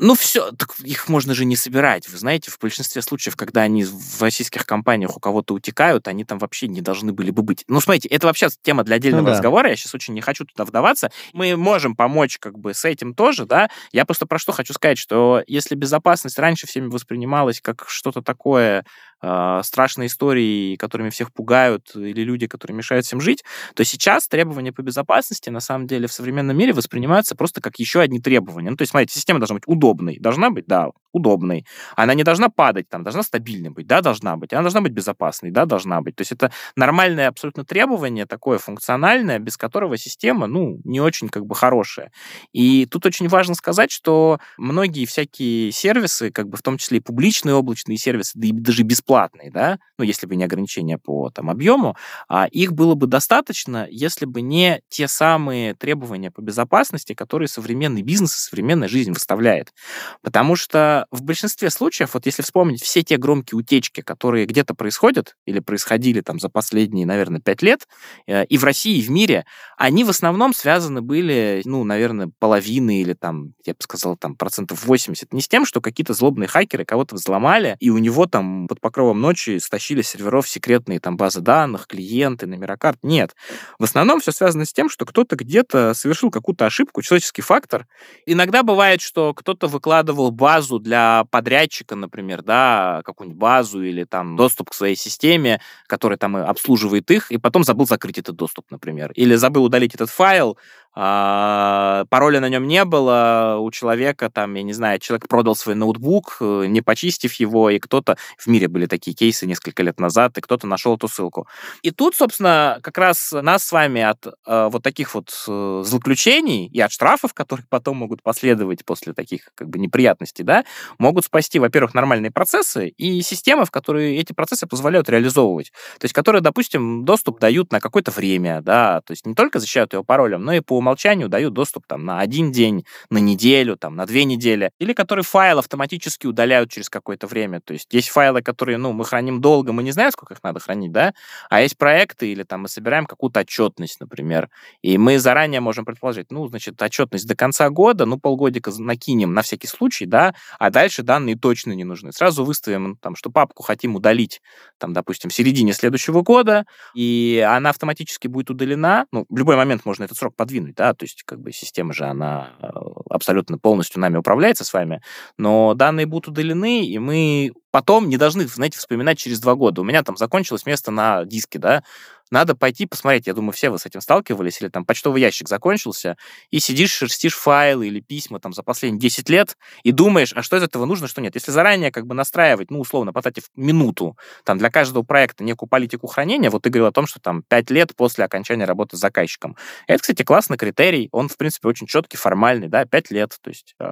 [0.02, 2.08] Ну, все, так их можно же не собирать.
[2.08, 6.40] Вы знаете, в большинстве случаев, когда они в российских компаниях у кого-то утекают, они там
[6.40, 7.66] вообще не должны были бы быть.
[7.68, 9.34] Ну, смотрите, это вообще тема для отдельного ну, да.
[9.34, 9.70] разговора.
[9.70, 11.12] Я сейчас очень не хочу туда вдаваться.
[11.34, 13.70] Мы можем помочь как бы с этим тоже, да.
[13.92, 18.86] Я просто про что хочу сказать, что если безопасность раньше всеми воспринималась как что-то такое
[19.22, 23.44] э, страшные истории, которыми всех пугают, или люди, которые мешают всем жить,
[23.76, 28.02] то сейчас требования по безопасности на самом деле в современном мире воспринимаются просто как еще
[28.02, 28.70] одни требования.
[28.70, 30.18] Ну, то есть, смотрите, система должна быть удобной.
[30.20, 31.66] Должна быть, да, удобной.
[31.96, 34.54] Она не должна падать, там, должна стабильной быть, да, должна быть.
[34.54, 36.16] Она должна быть безопасной, да, должна быть.
[36.16, 41.46] То есть это нормальное абсолютно требование, такое функциональное, без которого система, ну, не очень как
[41.46, 42.12] бы хорошая.
[42.54, 47.02] И тут очень важно сказать, что многие всякие сервисы, как бы в том числе и
[47.02, 49.09] публичные облачные сервисы, да и даже бесплатные,
[49.52, 51.96] да, ну, если бы не ограничения по там объему,
[52.28, 58.02] а их было бы достаточно, если бы не те самые требования по безопасности, которые современный
[58.02, 59.74] бизнес и современная жизнь выставляет.
[60.22, 65.36] Потому что в большинстве случаев, вот если вспомнить все те громкие утечки, которые где-то происходят
[65.46, 67.88] или происходили там за последние, наверное, пять лет,
[68.28, 69.46] э, и в России, и в мире,
[69.78, 74.86] они в основном связаны были, ну, наверное, половины или там, я бы сказал, там процентов
[74.86, 78.80] 80, не с тем, что какие-то злобные хакеры кого-то взломали, и у него там под
[78.80, 83.00] покровом ночи стащили серверов секретные там базы данных, клиенты, номера карт.
[83.04, 83.36] Нет.
[83.78, 87.88] В основном все связано с тем, что кто-то где-то совершил какую-то ошибку, человеческий фактор.
[88.26, 94.72] Иногда бывает, что кто-то выкладывал базу для подрядчика, например, да, какую-нибудь базу или там доступ
[94.72, 99.12] к своей системе, которая там обслуживает их, и потом забыл закрыть этот доступ, например.
[99.14, 100.58] Или забыл удалить этот файл,
[101.00, 106.38] пароля на нем не было, у человека там, я не знаю, человек продал свой ноутбук,
[106.42, 110.42] э, не почистив его, и кто-то, в мире были такие кейсы несколько лет назад, и
[110.42, 111.48] кто-то нашел эту ссылку.
[111.84, 116.68] И тут, собственно, как раз нас с вами от э, вот таких вот э, злоключений
[116.68, 120.66] и от штрафов, которые потом могут последовать после таких как бы неприятностей, да,
[120.98, 125.72] могут спасти, во-первых, нормальные процессы и системы, в которые эти процессы позволяют реализовывать.
[126.00, 129.94] То есть, которые, допустим, доступ дают на какое-то время, да, то есть не только защищают
[129.94, 133.96] его паролем, но и по умолчанию дают доступ там, на один день, на неделю, там,
[133.96, 137.62] на две недели, или которые файл автоматически удаляют через какое-то время.
[137.62, 140.60] То есть есть файлы, которые ну, мы храним долго, мы не знаем, сколько их надо
[140.60, 141.14] хранить, да,
[141.50, 144.50] а есть проекты, или там мы собираем какую-то отчетность, например,
[144.82, 149.42] и мы заранее можем предположить, ну, значит, отчетность до конца года, ну, полгодика накинем на
[149.42, 152.12] всякий случай, да, а дальше данные точно не нужны.
[152.12, 154.42] Сразу выставим, там, что папку хотим удалить,
[154.78, 159.86] там, допустим, в середине следующего года, и она автоматически будет удалена, ну, в любой момент
[159.86, 162.68] можно этот срок подвинуть, подвинуть, да, то есть как бы система же, она э,
[163.10, 165.02] абсолютно полностью нами управляется с вами,
[165.38, 169.82] но данные будут удалены, и мы потом не должны, знаете, вспоминать через два года.
[169.82, 171.84] У меня там закончилось место на диске, да,
[172.32, 173.28] надо пойти посмотреть.
[173.28, 176.18] Я думаю, все вы с этим сталкивались, или там почтовый ящик закончился,
[176.52, 180.58] и сидишь, шерстишь файлы или письма там за последние 10 лет, и думаешь, а что
[180.58, 181.36] из этого нужно, что нет.
[181.36, 186.08] Если заранее как бы настраивать, ну, условно, потратив минуту, там, для каждого проекта некую политику
[186.08, 189.56] хранения, вот ты говорил о том, что там 5 лет после окончания работы с заказчиком.
[189.88, 193.76] Это, кстати, классный критерий, он, в принципе, очень четкий, формальный, да, 5 лет, то есть
[193.80, 193.86] э,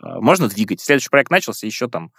[0.00, 0.80] можно двигать.
[0.80, 2.12] Следующий проект начался, еще там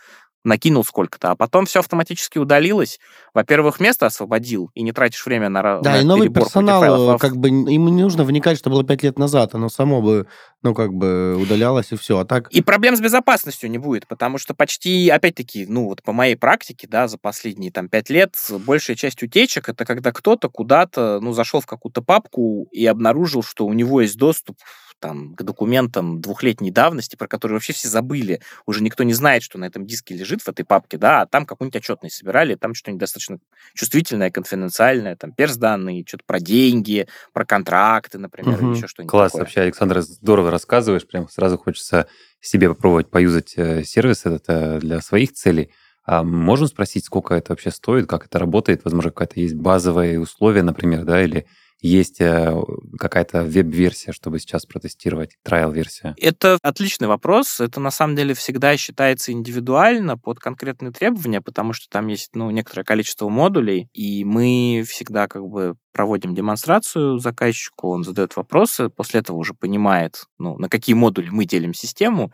[0.43, 2.99] накинул сколько-то, а потом все автоматически удалилось.
[3.33, 7.49] Во-первых, место освободил, и не тратишь время на Да, на и новый персонал, как бы,
[7.49, 10.27] ему не нужно вникать, что было пять лет назад, оно само бы,
[10.63, 12.49] ну, как бы удалялось, и все, а так...
[12.49, 16.87] И проблем с безопасностью не будет, потому что почти, опять-таки, ну, вот по моей практике,
[16.87, 21.61] да, за последние там пять лет, большая часть утечек, это когда кто-то куда-то, ну, зашел
[21.61, 24.57] в какую-то папку и обнаружил, что у него есть доступ
[25.01, 28.39] там, к документам двухлетней давности, про которые вообще все забыли.
[28.65, 31.45] Уже никто не знает, что на этом диске лежит в этой папке, да, а там
[31.45, 33.39] какую-нибудь отчетность собирали, там что-нибудь достаточно
[33.73, 38.67] чувствительное, конфиденциальное, там перс-данные, что-то про деньги, про контракты, например, угу.
[38.67, 39.45] или еще что-нибудь Класс, такое.
[39.45, 42.07] вообще, Александр, здорово рассказываешь, прям сразу хочется
[42.39, 45.71] себе попробовать поюзать э, сервис этот э, для своих целей.
[46.03, 48.83] А можем спросить, сколько это вообще стоит, как это работает?
[48.83, 51.45] Возможно, какое-то есть базовые условия, например, да, или
[51.81, 52.55] есть э,
[52.97, 56.15] какая-то веб-версия, чтобы сейчас протестировать, трайл-версия?
[56.17, 57.59] Это отличный вопрос.
[57.59, 62.49] Это на самом деле всегда считается индивидуально под конкретные требования, потому что там есть ну,
[62.51, 69.19] некоторое количество модулей, и мы всегда как бы проводим демонстрацию заказчику, он задает вопросы, после
[69.19, 72.31] этого уже понимает, ну, на какие модули мы делим систему,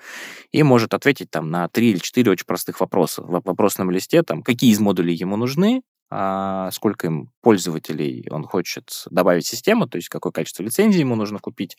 [0.51, 4.43] и может ответить там на три или четыре очень простых вопроса в вопросном листе, там,
[4.43, 9.97] какие из модулей ему нужны, а сколько им пользователей он хочет добавить в систему, то
[9.97, 11.77] есть какое количество лицензий ему нужно купить.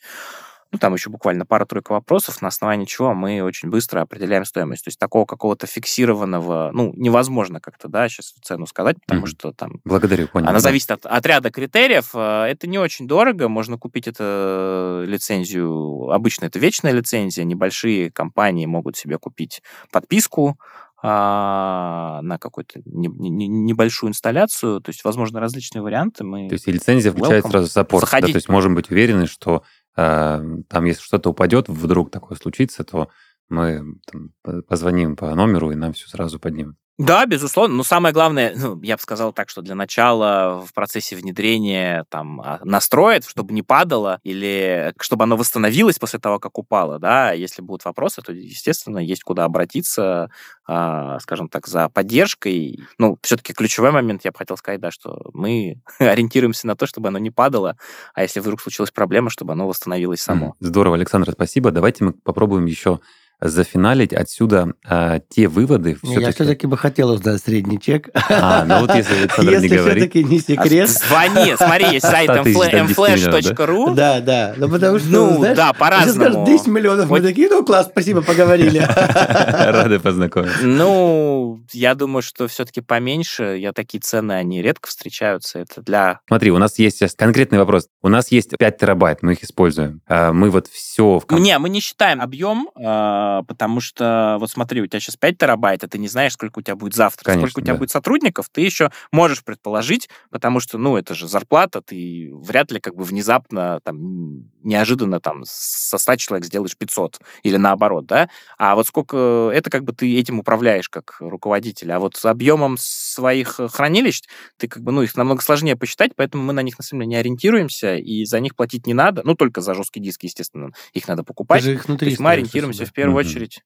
[0.70, 4.84] Ну, там еще буквально пара-тройка вопросов, на основании чего мы очень быстро определяем стоимость.
[4.84, 9.30] То есть такого какого-то фиксированного, ну, невозможно как-то, да, сейчас цену сказать, потому mm-hmm.
[9.30, 9.80] что там...
[9.84, 10.46] Благодарю, понял.
[10.46, 10.60] Она да.
[10.60, 12.10] зависит от, от ряда критериев.
[12.14, 16.10] А, это не очень дорого, можно купить эту лицензию.
[16.10, 20.58] Обычно это вечная лицензия, небольшие компании могут себе купить подписку,
[21.00, 24.80] а, на какую-то не, не, небольшую инсталляцию.
[24.80, 26.24] То есть, возможно, различные варианты.
[26.24, 27.50] Мы то есть, лицензия включает welcome.
[27.50, 28.10] сразу саппорт.
[28.10, 28.20] Да?
[28.20, 29.60] То есть, можем быть уверены, что э,
[29.98, 33.08] там, если что-то упадет, вдруг такое случится, то
[33.48, 34.32] мы там,
[34.62, 36.76] позвоним по номеру, и нам все сразу поднимут.
[36.98, 37.76] Да, безусловно.
[37.76, 42.40] Но самое главное, ну, я бы сказал так, что для начала в процессе внедрения там
[42.40, 47.30] а, настроит, чтобы не падало, или чтобы оно восстановилось после того, как упало, да.
[47.30, 50.28] Если будут вопросы, то, естественно, есть куда обратиться,
[50.66, 52.80] э, скажем так, за поддержкой.
[52.98, 57.08] Ну, все-таки ключевой момент, я бы хотел сказать, да, что мы ориентируемся на то, чтобы
[57.08, 57.76] оно не падало,
[58.12, 60.56] а если вдруг случилась проблема, чтобы оно восстановилось само.
[60.58, 61.70] Здорово, Александр, спасибо.
[61.70, 62.98] Давайте мы попробуем еще
[63.40, 65.96] зафиналить отсюда а, те выводы.
[66.02, 68.08] Все Я все-таки бы хотел узнать средний чек.
[68.30, 69.96] А, ну вот если Александр не говорит.
[69.96, 70.90] все-таки не секрет.
[70.90, 73.94] Звони, смотри, есть сайт mflash.ru.
[73.94, 74.54] Да, да.
[74.56, 76.46] Ну, потому что, ну, знаешь, да, по-разному.
[76.46, 78.78] 10 миллионов, мы такие, ну, класс, спасибо, поговорили.
[78.88, 80.66] Рады познакомиться.
[80.66, 83.56] Ну, я думаю, что все-таки поменьше.
[83.58, 85.60] Я такие цены, они редко встречаются.
[85.60, 86.20] Это для...
[86.26, 87.88] Смотри, у нас есть сейчас конкретный вопрос.
[88.02, 90.00] У нас есть 5 терабайт, мы их используем.
[90.08, 91.22] А, мы вот все...
[91.30, 95.38] Не, мы не считаем объем, а, а, потому что, вот смотри, у тебя сейчас 5
[95.38, 97.24] терабайт, а ты не знаешь, сколько у тебя будет завтра.
[97.24, 97.78] Конечно, сколько у тебя да.
[97.78, 102.80] будет сотрудников, ты еще можешь предположить, потому что, ну, это же зарплата, ты вряд ли
[102.80, 108.28] как бы внезапно, там, неожиданно там со 100 человек сделаешь 500 или наоборот, да?
[108.58, 112.76] А вот сколько, это как бы ты этим управляешь как руководитель, а вот с объемом
[112.78, 114.22] своих хранилищ
[114.56, 117.08] ты как бы, ну, их намного сложнее посчитать, поэтому мы на них на самом деле
[117.08, 121.08] не ориентируемся, и за них платить не надо, ну, только за жесткие диски, естественно, их
[121.08, 121.62] надо покупать.
[121.62, 123.62] Ты же их внутри То есть мы ориентируемся в первую очередь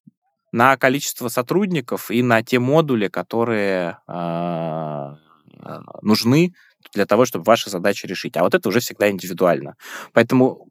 [0.52, 5.14] на количество сотрудников и на те модули, которые э,
[6.02, 6.52] нужны
[6.92, 8.36] для того, чтобы ваши задачи решить.
[8.36, 9.76] А вот это уже всегда индивидуально.
[10.12, 10.68] Поэтому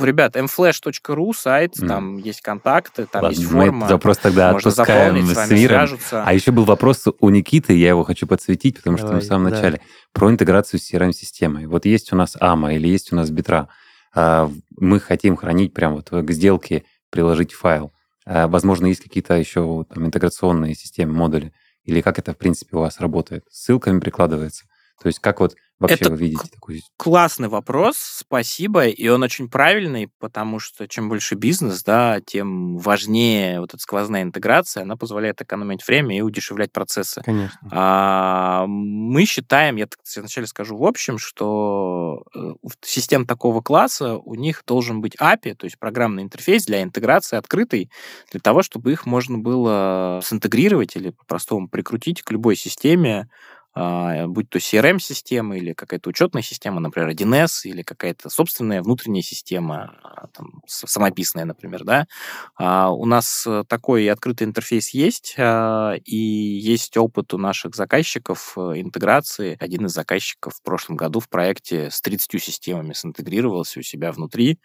[0.00, 1.86] ребят, mflash.ru сайт, mm.
[1.86, 3.86] там есть контакты, там Ладно, есть форма.
[3.88, 5.46] Вопрос тогда можно отпускаем с.
[5.46, 6.24] Свяжутся.
[6.24, 9.24] А еще был вопрос у Никиты, я его хочу подсветить, потому Давай, что мы в
[9.24, 9.56] самом да.
[9.56, 9.80] начале,
[10.12, 11.66] про интеграцию с CRM-системой.
[11.66, 13.68] Вот есть у нас AMA или есть у нас Битра.
[14.14, 17.92] А, мы хотим хранить прямо вот к сделке, приложить файл.
[18.26, 21.52] А, возможно, есть какие-то еще там, интеграционные системы, модули.
[21.84, 23.44] Или как это, в принципе, у вас работает?
[23.50, 24.66] Ссылками прикладывается?
[25.00, 26.80] То есть как вот Вообще это вы видите такую...
[26.98, 33.60] классный вопрос, спасибо, и он очень правильный, потому что чем больше бизнес, да, тем важнее
[33.60, 37.22] вот эта сквозная интеграция, она позволяет экономить время и удешевлять процессы.
[37.24, 37.58] Конечно.
[37.72, 39.86] А, мы считаем, я
[40.16, 45.64] вначале скажу в общем, что э, систем такого класса у них должен быть API, то
[45.64, 47.90] есть программный интерфейс для интеграции открытый,
[48.30, 53.30] для того, чтобы их можно было синтегрировать или по-простому прикрутить к любой системе,
[54.26, 60.09] будь то CRM-система или какая-то учетная система, например, 1С, или какая-то собственная внутренняя система, а,
[60.32, 62.06] там, самописная, например, да,
[62.56, 68.80] а, у нас э, такой открытый интерфейс есть, и есть опыт у наших заказчиков э,
[68.80, 69.56] интеграции.
[69.60, 74.58] Один из заказчиков в прошлом году в проекте с 30 системами синтегрировался у себя внутри,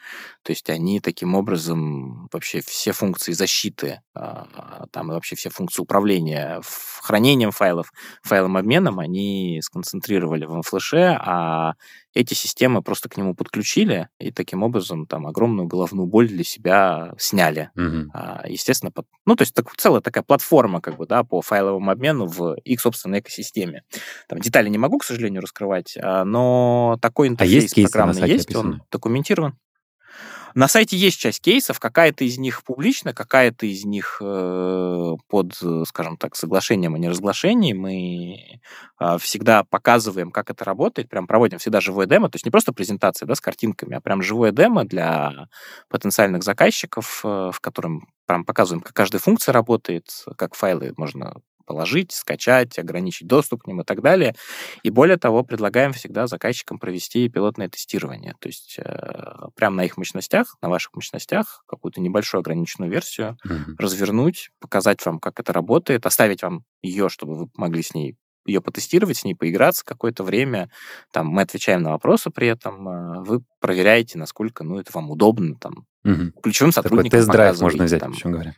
[0.43, 6.61] то есть они таким образом вообще все функции защиты, там и вообще все функции управления
[7.05, 7.91] хранением файлов,
[8.23, 11.73] файлом обменом они сконцентрировали в флеше, а
[12.15, 17.13] эти системы просто к нему подключили, и таким образом там огромную головную боль для себя
[17.17, 17.69] сняли.
[17.75, 18.12] Угу.
[18.13, 19.06] А, естественно, под...
[19.25, 22.80] ну, то есть так, целая такая платформа как бы, да, по файловому обмену в их
[22.80, 23.84] собственной экосистеме.
[24.30, 28.56] Там детали не могу, к сожалению, раскрывать, а, но такой интерфейс а есть программный есть,
[28.56, 29.58] он документирован.
[30.57, 35.53] На сайте есть часть кейсов, какая-то из них публична, какая-то из них э, под,
[35.85, 37.73] скажем так, соглашением о неразглашении.
[37.73, 38.61] Мы
[39.01, 42.71] э, всегда показываем, как это работает, прям проводим всегда живое демо, то есть не просто
[42.71, 45.49] презентация да, с картинками, а прям живое демо для
[45.89, 50.05] потенциальных заказчиков, э, в котором прям показываем, как каждая функция работает,
[50.37, 51.33] как файлы можно
[51.65, 54.36] положить, скачать, ограничить доступ к ним и так далее.
[54.84, 58.36] И более того, предлагаем всегда заказчикам провести пилотное тестирование.
[58.39, 63.75] То есть э, прямо на их мощностях, на ваших мощностях, какую-то небольшую ограниченную версию mm-hmm.
[63.78, 68.62] развернуть, показать вам, как это работает, оставить вам ее, чтобы вы могли с ней ее
[68.62, 70.69] потестировать, с ней поиграться какое-то время.
[71.12, 75.56] Там мы отвечаем на вопросы при этом, а, вы проверяете, насколько ну, это вам удобно.
[75.56, 76.32] Там, угу.
[76.43, 78.56] Ключевым сотрудникам Такой тест-драйв можно взять, там, говоря.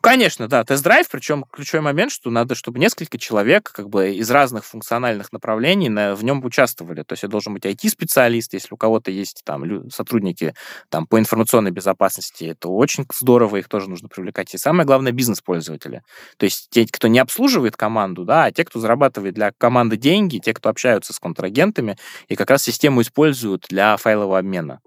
[0.00, 4.64] Конечно, да, тест-драйв, причем ключевой момент, что надо, чтобы несколько человек как бы из разных
[4.64, 7.02] функциональных направлений на, в нем участвовали.
[7.02, 10.54] То есть это должен быть IT-специалист, если у кого-то есть там сотрудники
[10.88, 14.54] там, по информационной безопасности, это очень здорово, их тоже нужно привлекать.
[14.54, 16.02] И самое главное, бизнес-пользователи.
[16.36, 20.38] То есть те, кто не обслуживает команду, да, а те, кто зарабатывает для команды деньги,
[20.38, 21.96] те, кто общаются с контрагентами
[22.28, 24.80] и как раз систему используют для файлового обмена.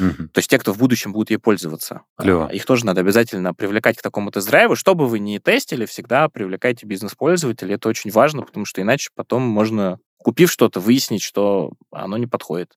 [0.00, 0.28] Угу.
[0.32, 2.02] То есть те, кто в будущем будут ей пользоваться.
[2.18, 2.48] Клево.
[2.52, 4.76] Их тоже надо обязательно привлекать к такому тест-драйву.
[4.76, 7.74] Что бы вы ни тестили, всегда привлекайте бизнес-пользователей.
[7.74, 12.72] Это очень важно, потому что иначе потом можно, купив что-то, выяснить, что оно не подходит.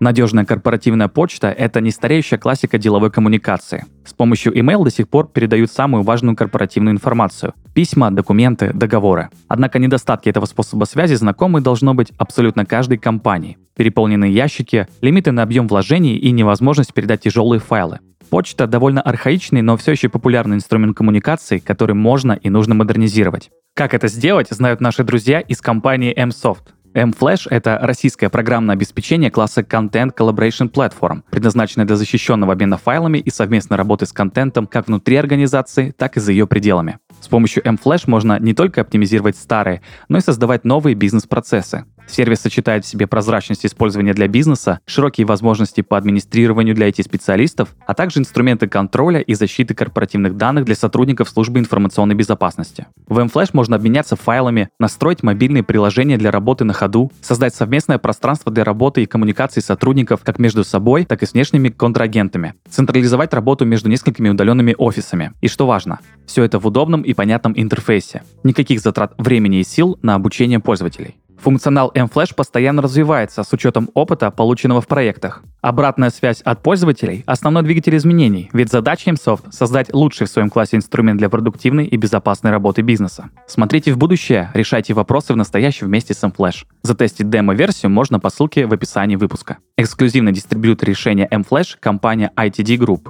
[0.00, 3.84] Надежная корпоративная почта— это не стареющая классика деловой коммуникации.
[4.04, 9.28] С помощью email до сих пор передают самую важную корпоративную информацию— письма, документы, договоры.
[9.48, 13.58] Однако недостатки этого способа связи знакомы должно быть абсолютно каждой компании.
[13.76, 18.00] Переполненные ящики, лимиты на объем вложений и невозможность передать тяжелые файлы.
[18.28, 23.50] Почта довольно архаичный, но все еще популярный инструмент коммуникации, который можно и нужно модернизировать.
[23.74, 26.62] Как это сделать, знают наши друзья из компании MSoft.
[26.94, 33.30] M-Flash— это российское программное обеспечение класса Content Collaboration Platform, предназначенное для защищенного обмена файлами и
[33.30, 36.98] совместной работы с контентом как внутри организации, так и за ее пределами.
[37.20, 41.86] С помощью M-Flash можно не только оптимизировать старые, но и создавать новые бизнес-процессы.
[42.06, 47.94] Сервис сочетает в себе прозрачность использования для бизнеса, широкие возможности по администрированию для IT-специалистов, а
[47.94, 52.86] также инструменты контроля и защиты корпоративных данных для сотрудников службы информационной безопасности.
[53.06, 58.52] В mFlash можно обменяться файлами, настроить мобильные приложения для работы на ходу, создать совместное пространство
[58.52, 63.64] для работы и коммуникации сотрудников как между собой, так и с внешними контрагентами, централизовать работу
[63.64, 65.32] между несколькими удаленными офисами.
[65.40, 68.22] И что важно, все это в удобном и понятном интерфейсе.
[68.44, 71.16] Никаких затрат времени и сил на обучение пользователей.
[71.42, 75.42] Функционал mFlash постоянно развивается с учетом опыта, полученного в проектах.
[75.60, 80.76] Обратная связь от пользователей– основной двигатель изменений, ведь задача MSoft– создать лучший в своем классе
[80.76, 83.30] инструмент для продуктивной и безопасной работы бизнеса.
[83.48, 86.64] Смотрите в будущее, решайте вопросы в настоящем вместе с mFlash.
[86.82, 89.58] Затестить демо-версию можно по ссылке в описании выпуска.
[89.76, 93.08] Эксклюзивный дистрибьютор решения mFlash– компания ITD Group.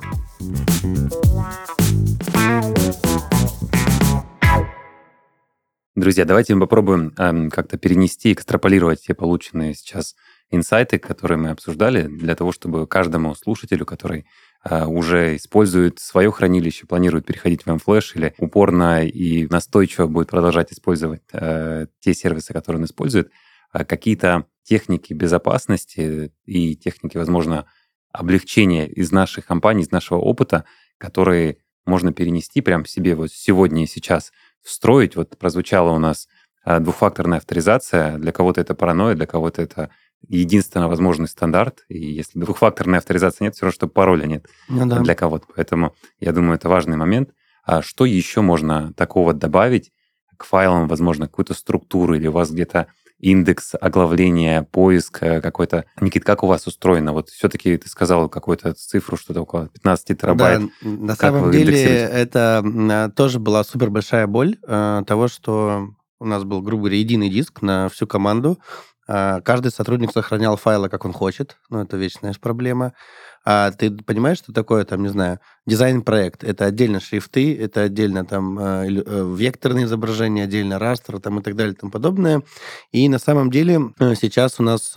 [5.94, 10.16] Друзья, давайте мы попробуем э, как-то перенести, экстраполировать те полученные сейчас
[10.50, 14.24] инсайты, которые мы обсуждали, для того, чтобы каждому слушателю, который
[14.64, 20.72] э, уже использует свое хранилище, планирует переходить в mFlash или упорно и настойчиво будет продолжать
[20.72, 23.30] использовать э, те сервисы, которые он использует,
[23.74, 27.66] э, какие-то техники безопасности и техники, возможно,
[28.12, 30.64] облегчения из наших компаний, из нашего опыта,
[30.96, 34.32] которые можно перенести прямо себе вот сегодня и сейчас–
[34.62, 35.16] встроить.
[35.16, 36.28] Вот прозвучала у нас
[36.64, 38.18] а, двухфакторная авторизация.
[38.18, 39.90] Для кого-то это паранойя, для кого-то это
[40.28, 41.84] единственно возможный стандарт.
[41.88, 45.00] И если двухфакторной авторизации нет, все равно, что пароля нет ну, да.
[45.00, 45.46] для кого-то.
[45.54, 47.30] Поэтому я думаю, это важный момент.
[47.64, 49.92] А что еще можно такого добавить
[50.36, 52.88] к файлам, возможно, какую-то структуру, или у вас где-то
[53.22, 55.86] индекс оглавления, поиск э, какой-то.
[56.00, 57.12] Никит, как у вас устроено?
[57.12, 60.60] Вот все-таки ты сказал какую-то цифру, что-то около 15 терабайт.
[60.60, 65.94] Да, на как самом деле это а, тоже была супер большая боль э, того, что
[66.18, 68.58] у нас был, грубо говоря, единый диск на всю команду.
[69.12, 71.58] Э, каждый сотрудник сохранял файлы, как он хочет.
[71.68, 72.94] Ну, это вечная проблема.
[73.44, 76.42] А ты понимаешь, что такое, там, не знаю, дизайн-проект?
[76.44, 81.56] Это отдельно шрифты, это отдельно там э, э, векторные изображения, отдельно растер там, и так
[81.56, 82.42] далее и тому подобное.
[82.90, 84.94] И на самом деле э, сейчас у нас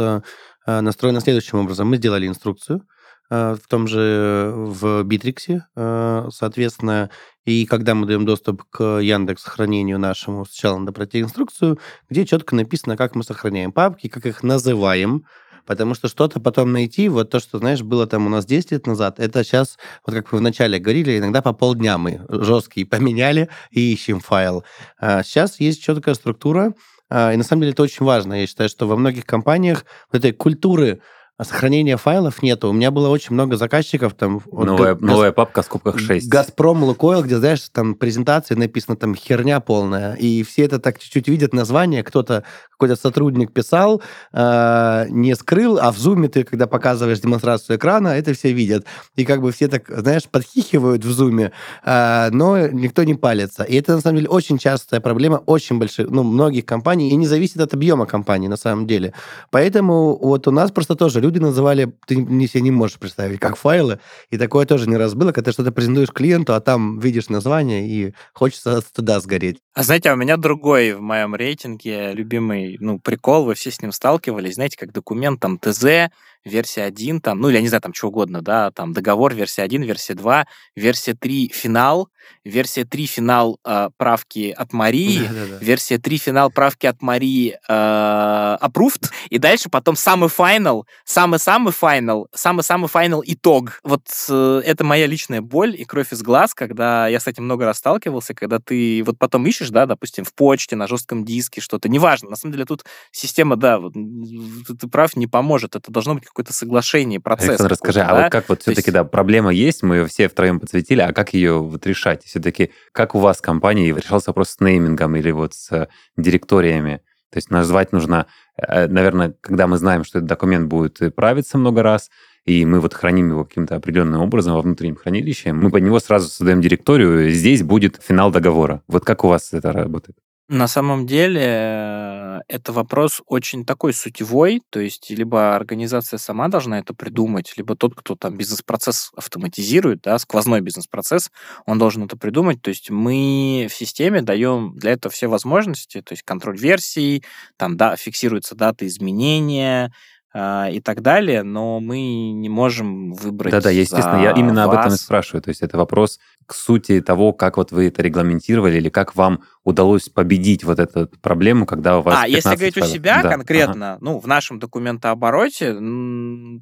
[0.67, 1.89] настроено следующим образом.
[1.89, 2.81] Мы сделали инструкцию,
[3.29, 7.09] в том же в Битриксе, соответственно,
[7.45, 12.55] и когда мы даем доступ к Яндекс хранению нашему, сначала надо пройти инструкцию, где четко
[12.55, 15.25] написано, как мы сохраняем папки, как их называем,
[15.65, 18.87] Потому что что-то потом найти, вот то, что, знаешь, было там у нас 10 лет
[18.87, 23.93] назад, это сейчас, вот как вы вначале говорили, иногда по полдня мы жесткие поменяли и
[23.93, 24.63] ищем файл.
[24.99, 26.73] А сейчас есть четкая структура,
[27.09, 28.41] а, и на самом деле это очень важно.
[28.41, 31.01] Я считаю, что во многих компаниях вот этой культуры
[31.43, 32.69] сохранения файлов нету.
[32.69, 34.13] У меня было очень много заказчиков.
[34.13, 36.29] Там, вот, новая, га- новая папка в скобках 6.
[36.29, 40.13] Газпром, Лукойл, где, знаешь, там презентации написано там херня полная.
[40.13, 42.03] И все это так чуть-чуть видят название.
[42.03, 48.09] Кто-то, какой-то сотрудник писал, э, не скрыл, а в зуме ты, когда показываешь демонстрацию экрана,
[48.09, 48.85] это все видят.
[49.15, 51.51] И как бы все так, знаешь, подхихивают в зуме,
[51.83, 53.63] э, но никто не палится.
[53.63, 57.27] И это, на самом деле, очень частая проблема очень больших, ну, многих компаний, и не
[57.27, 59.13] зависит от объема компании, на самом деле.
[59.51, 63.57] Поэтому вот у нас просто тоже люди называли, ты не, себе не можешь представить, как
[63.57, 63.99] файлы,
[64.29, 67.87] и такое тоже не раз было, когда ты что-то презентуешь клиенту, а там видишь название,
[67.87, 69.57] и хочется туда сгореть.
[69.73, 73.81] А знаете, а у меня другой в моем рейтинге любимый, ну, прикол, вы все с
[73.81, 76.11] ним сталкивались, знаете, как документ там ТЗ,
[76.45, 79.63] версия 1, там, ну, или я не знаю, там, что угодно, да, там, договор, версия
[79.63, 82.09] 1, версия 2, версия 3, финал,
[82.43, 85.57] версия 3, финал э, правки от Марии, Да-да-да.
[85.59, 92.27] версия 3, финал правки от Марии э, approved, и дальше потом самый финал, самый-самый финал,
[92.33, 93.79] самый-самый финал итог.
[93.83, 97.65] Вот э, это моя личная боль и кровь из глаз, когда я с этим много
[97.65, 101.89] раз сталкивался, когда ты вот потом ищешь, да, допустим, в почте, на жестком диске что-то,
[101.89, 106.25] неважно, на самом деле тут система, да, вот, ты прав, не поможет, это должно быть
[106.35, 107.49] какое-то соглашение, процесс.
[107.49, 108.09] Александр, расскажи, да?
[108.09, 108.93] а вот как вот все-таки, есть...
[108.93, 112.25] да, проблема есть, мы ее все втроем подсветили, а как ее вот решать?
[112.25, 117.01] Все-таки как у вас в компании решался вопрос с неймингом или вот с э, директориями?
[117.31, 118.27] То есть назвать нужно,
[118.57, 122.09] э, наверное, когда мы знаем, что этот документ будет правиться много раз,
[122.43, 126.27] и мы вот храним его каким-то определенным образом во внутреннем хранилище, мы под него сразу
[126.27, 128.81] создаем директорию, здесь будет финал договора.
[128.87, 130.17] Вот как у вас это работает?
[130.47, 136.77] На самом деле э, это вопрос очень такой сутевой, то есть либо организация сама должна
[136.77, 141.31] это придумать, либо тот, кто там бизнес-процесс автоматизирует, да, сквозной бизнес-процесс,
[141.65, 142.61] он должен это придумать.
[142.61, 147.23] То есть мы в системе даем для этого все возможности, то есть контроль версий,
[147.57, 149.91] там да, фиксируются даты изменения,
[150.35, 153.51] и так далее, но мы не можем выбрать.
[153.51, 154.75] Да-да, естественно, я именно вас.
[154.75, 155.41] об этом и спрашиваю.
[155.41, 159.43] То есть это вопрос к сути того, как вот вы это регламентировали или как вам
[159.63, 162.19] удалось победить вот эту проблему, когда у вас.
[162.21, 162.91] А если говорить файлов.
[162.91, 163.29] у себя да.
[163.29, 163.97] конкретно, ага.
[164.01, 165.73] ну в нашем документообороте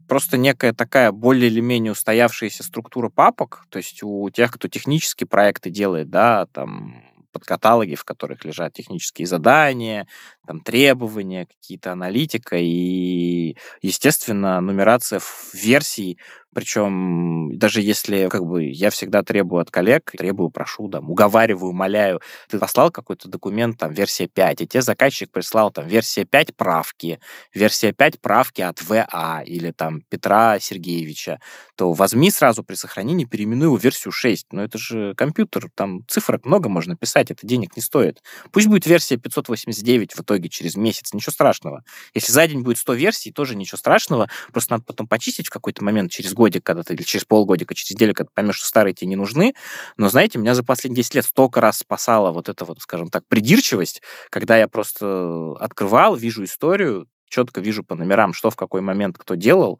[0.07, 5.27] просто некая такая более или менее устоявшаяся структура папок, то есть у тех, кто технические
[5.27, 10.07] проекты делает, да, там подкаталоги, в которых лежат технические задания,
[10.47, 12.55] там требования, какие-то аналитика.
[12.57, 15.19] И, естественно, нумерация
[15.53, 16.19] версий
[16.53, 22.21] причем даже если как бы я всегда требую от коллег, требую, прошу, там, уговариваю, умоляю,
[22.49, 27.19] ты послал какой-то документ, там, версия 5, и тебе заказчик прислал там версия 5 правки,
[27.53, 31.39] версия 5 правки от ВА или там Петра Сергеевича,
[31.75, 34.53] то возьми сразу при сохранении, переименуй его версию 6.
[34.53, 38.21] Но это же компьютер, там цифрок много можно писать, это денег не стоит.
[38.51, 41.83] Пусть будет версия 589 в итоге через месяц, ничего страшного.
[42.13, 45.83] Если за день будет 100 версий, тоже ничего страшного, просто надо потом почистить в какой-то
[45.83, 48.67] момент через год годик, когда ты, или через полгодика, через неделю, когда ты поймешь, что
[48.67, 49.53] старые тебе не нужны.
[49.97, 53.23] Но, знаете, меня за последние 10 лет столько раз спасала вот эта вот, скажем так,
[53.27, 59.17] придирчивость, когда я просто открывал, вижу историю, четко вижу по номерам, что в какой момент
[59.17, 59.79] кто делал,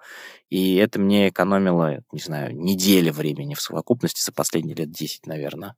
[0.50, 5.76] и это мне экономило, не знаю, недели времени в совокупности за последние лет 10, наверное.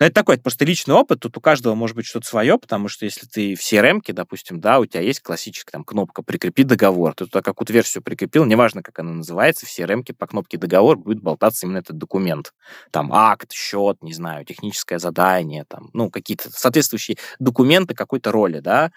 [0.00, 2.88] Но это такой, это просто личный опыт, тут у каждого может быть что-то свое, потому
[2.88, 7.14] что если ты в CRM, допустим, да, у тебя есть классическая там кнопка «Прикрепи договор»,
[7.14, 11.22] ты туда какую-то версию прикрепил, неважно, как она называется, в CRM по кнопке «Договор» будет
[11.22, 12.54] болтаться именно этот документ.
[12.90, 18.92] Там акт, счет, не знаю, техническое задание, там, ну, какие-то соответствующие документы какой-то роли, да,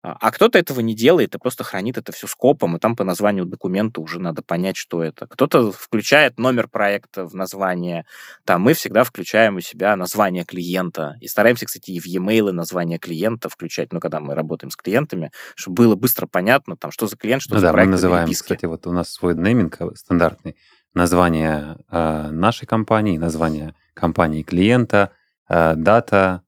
[0.00, 3.02] а, а кто-то этого не делает и просто хранит это все скопом, и там по
[3.02, 5.26] названию документа уже надо понять, что это.
[5.26, 8.04] Кто-то включает номер проекта в название.
[8.44, 11.16] Там мы всегда включаем у себя название клиента.
[11.20, 15.32] И стараемся, кстати, и в e-mail название клиента включать, ну, когда мы работаем с клиентами,
[15.56, 17.86] чтобы было быстро понятно, там, что за клиент, что ну, за да, проект.
[17.88, 18.44] мы называем, переписки.
[18.44, 20.56] кстати, вот у нас свой нейминг э, стандартный.
[20.94, 25.10] Название э, нашей компании, название компании клиента,
[25.48, 26.42] э, дата,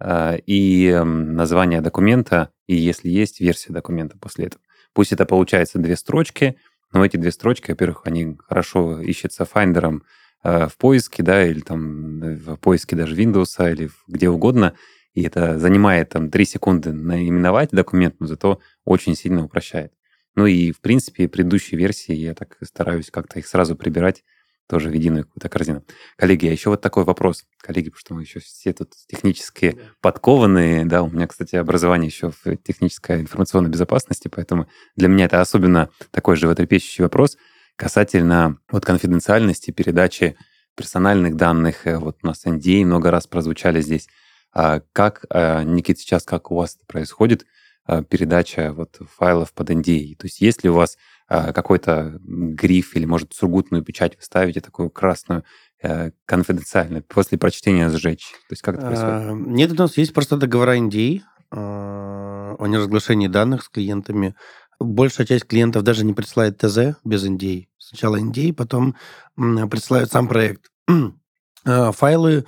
[0.00, 4.62] э, и название документа, и если есть версия документа после этого.
[4.92, 6.56] Пусть это получается две строчки,
[6.92, 10.04] но эти две строчки, во-первых, они хорошо ищутся Finder ом
[10.44, 14.74] э, в поиске, да, или там э, в поиске даже Windows или где угодно,
[15.14, 19.92] и это занимает там 3 секунды наименовать документ, но зато очень сильно упрощает.
[20.36, 24.22] Ну и, в принципе, предыдущие версии я так стараюсь как-то их сразу прибирать
[24.70, 25.84] тоже в единую какую-то корзину.
[26.16, 27.44] Коллеги, а еще вот такой вопрос.
[27.60, 30.86] Коллеги, потому что мы еще все тут технически подкованные.
[30.86, 35.90] Да, у меня, кстати, образование еще в технической информационной безопасности, поэтому для меня это особенно
[36.10, 37.36] такой животрепещущий вопрос
[37.80, 40.36] касательно вот конфиденциальности передачи
[40.76, 41.86] персональных данных.
[41.86, 44.06] Э, вот у нас NDA много раз прозвучали здесь.
[44.52, 47.46] А как, а, Никит, сейчас как у вас это происходит,
[47.86, 50.14] а, передача вот файлов под NDA?
[50.16, 50.98] То есть есть ли у вас э,
[51.30, 55.44] какой-то гриф или, может, сургутную печать вы ставите, такую красную,
[55.80, 58.32] э, конфиденциально, после прочтения сжечь?
[58.48, 59.46] То есть как это происходит?
[59.46, 61.20] Нет, у нас есть просто договора NDA
[61.52, 64.34] о неразглашении данных с клиентами.
[64.80, 67.66] Большая часть клиентов даже не присылает ТЗ без NDA.
[67.78, 68.96] Сначала NDA, потом
[69.36, 70.70] присылают сам проект.
[71.64, 72.44] Файлы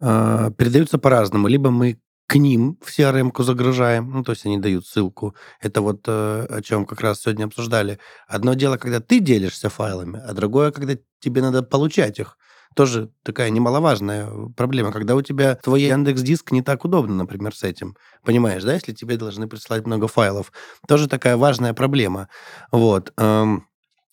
[0.00, 1.48] передаются по-разному.
[1.48, 5.36] Либо мы к ним в CRM-ку загружаем, ну, то есть они дают ссылку.
[5.60, 7.98] Это вот э, о чем как раз сегодня обсуждали.
[8.26, 12.36] Одно дело, когда ты делишься файлами, а другое, когда тебе надо получать их.
[12.74, 17.62] Тоже такая немаловажная проблема, когда у тебя твой Яндекс Диск не так удобно, например, с
[17.62, 17.96] этим.
[18.22, 20.52] Понимаешь, да, если тебе должны присылать много файлов.
[20.86, 22.28] Тоже такая важная проблема.
[22.72, 23.12] Вот.
[23.16, 23.66] Эм,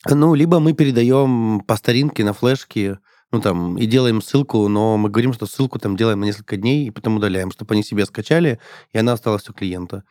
[0.05, 2.99] ну, либо мы передаем по старинке на флешке
[3.33, 6.85] ну, там, и делаем ссылку, но мы говорим, что ссылку там делаем на несколько дней
[6.85, 8.59] и потом удаляем, чтобы они себе скачали,
[8.91, 10.03] и она осталась у клиента.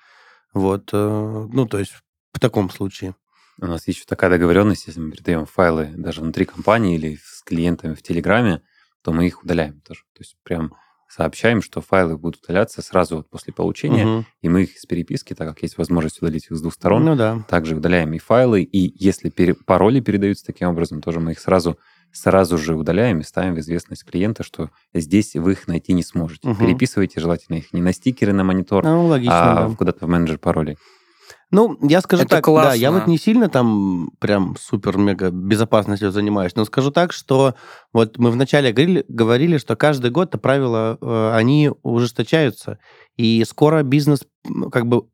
[0.53, 1.93] Вот, э, ну, то есть
[2.33, 3.15] в таком случае.
[3.61, 7.95] У нас еще такая договоренность, если мы передаем файлы даже внутри компании или с клиентами
[7.95, 8.61] в Телеграме,
[9.05, 10.01] то мы их удаляем тоже.
[10.15, 10.75] То есть прям
[11.09, 14.25] сообщаем, что файлы будут удаляться сразу вот после получения, угу.
[14.41, 17.15] и мы их из переписки, так как есть возможность удалить их с двух сторон, ну,
[17.15, 17.45] да.
[17.49, 19.31] также удаляем и файлы, и если
[19.65, 21.79] пароли передаются таким образом, тоже мы их сразу
[22.13, 26.49] сразу же удаляем и ставим в известность клиента, что здесь вы их найти не сможете.
[26.49, 26.59] Угу.
[26.59, 29.75] Переписывайте желательно их не на стикеры на монитор, ну, логично, а да.
[29.75, 30.77] куда-то в менеджер паролей.
[31.53, 32.71] Ну, я скажу Это так, классно.
[32.71, 37.55] да, я вот не сильно там прям супер-мега безопасностью занимаюсь, но скажу так, что
[37.93, 42.79] вот мы вначале говорили, говорили что каждый год это правила, э, они ужесточаются,
[43.17, 44.23] и скоро бизнес
[44.73, 45.05] как бы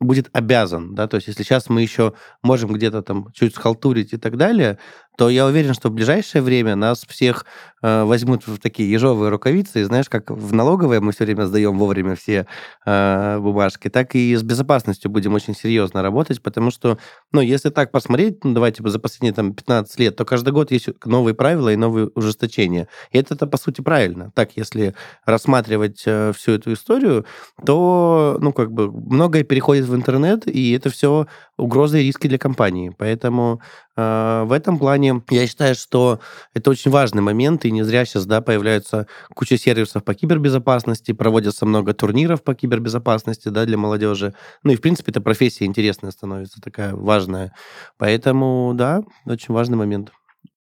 [0.00, 4.18] будет обязан, да, то есть если сейчас мы еще можем где-то там чуть схалтурить и
[4.18, 4.78] так далее,
[5.16, 7.46] то я уверен, что в ближайшее время нас всех
[7.82, 11.78] э, возьмут в такие ежовые рукавицы, и знаешь, как в налоговое мы все время сдаем
[11.78, 12.46] вовремя все
[12.84, 16.98] э, бумажки, так и с безопасностью будем очень серьезно работать, потому что,
[17.36, 20.88] ну, если так посмотреть, ну, давайте за последние там 15 лет, то каждый год есть
[21.04, 22.88] новые правила и новые ужесточения.
[23.10, 24.32] И это, это по сути, правильно.
[24.34, 24.94] Так, если
[25.26, 27.26] рассматривать э, всю эту историю,
[27.66, 31.26] то, ну, как бы многое переходит в интернет, и это все
[31.58, 32.94] угрозы и риски для компании.
[32.96, 33.60] Поэтому
[33.96, 36.20] в этом плане я считаю, что
[36.52, 41.64] это очень важный момент, и не зря сейчас да, появляются куча сервисов по кибербезопасности, проводятся
[41.64, 44.34] много турниров по кибербезопасности да, для молодежи.
[44.62, 47.54] Ну и, в принципе, эта профессия интересная становится, такая важная.
[47.96, 50.12] Поэтому, да, очень важный момент.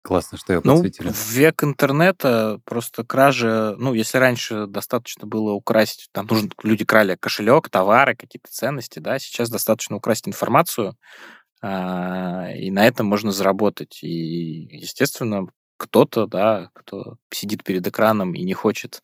[0.03, 1.11] Классно, что его ну, подсветили.
[1.11, 7.17] В век интернета просто кражи, ну, если раньше достаточно было украсть, там нужно, люди крали
[7.19, 10.95] кошелек, товары, какие-то ценности, да, сейчас достаточно украсть информацию, а,
[11.63, 14.01] и на этом можно заработать.
[14.03, 15.47] И, естественно,
[15.83, 19.03] кто-то, да, кто сидит перед экраном и не хочет,